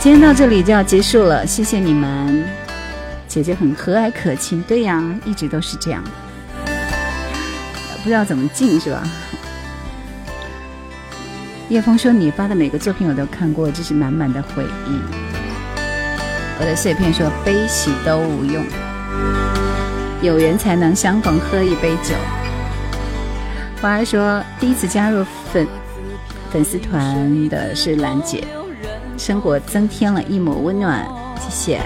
[0.00, 2.44] 今天到这里就要结束了，谢谢你们。
[3.26, 6.02] 姐姐很和蔼可亲，对呀，一直都是这样。
[8.02, 9.02] 不知道怎么进是吧？
[11.68, 14.98] 叶枫说：“你发的每个作品我都看过，这是满满的回忆。”
[16.60, 18.64] 我的碎片说：“悲喜都无用。”
[20.20, 22.14] 有缘才能相逢，喝一杯酒。
[23.82, 25.66] 花儿说，第一次加入粉
[26.50, 28.44] 粉丝团的是兰姐，
[29.18, 31.06] 生活增添了一抹温暖，
[31.38, 31.80] 谢谢。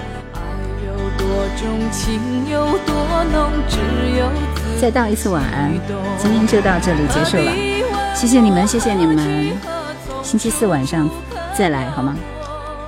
[4.80, 5.72] 再道一次晚安，
[6.16, 7.52] 今天就到这里结束了，
[8.18, 9.56] 谢谢你们，谢谢你们，
[10.24, 11.08] 星期四晚上
[11.56, 12.16] 再来好吗？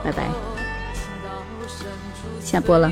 [0.03, 0.25] 拜拜，
[2.43, 2.91] 下播了。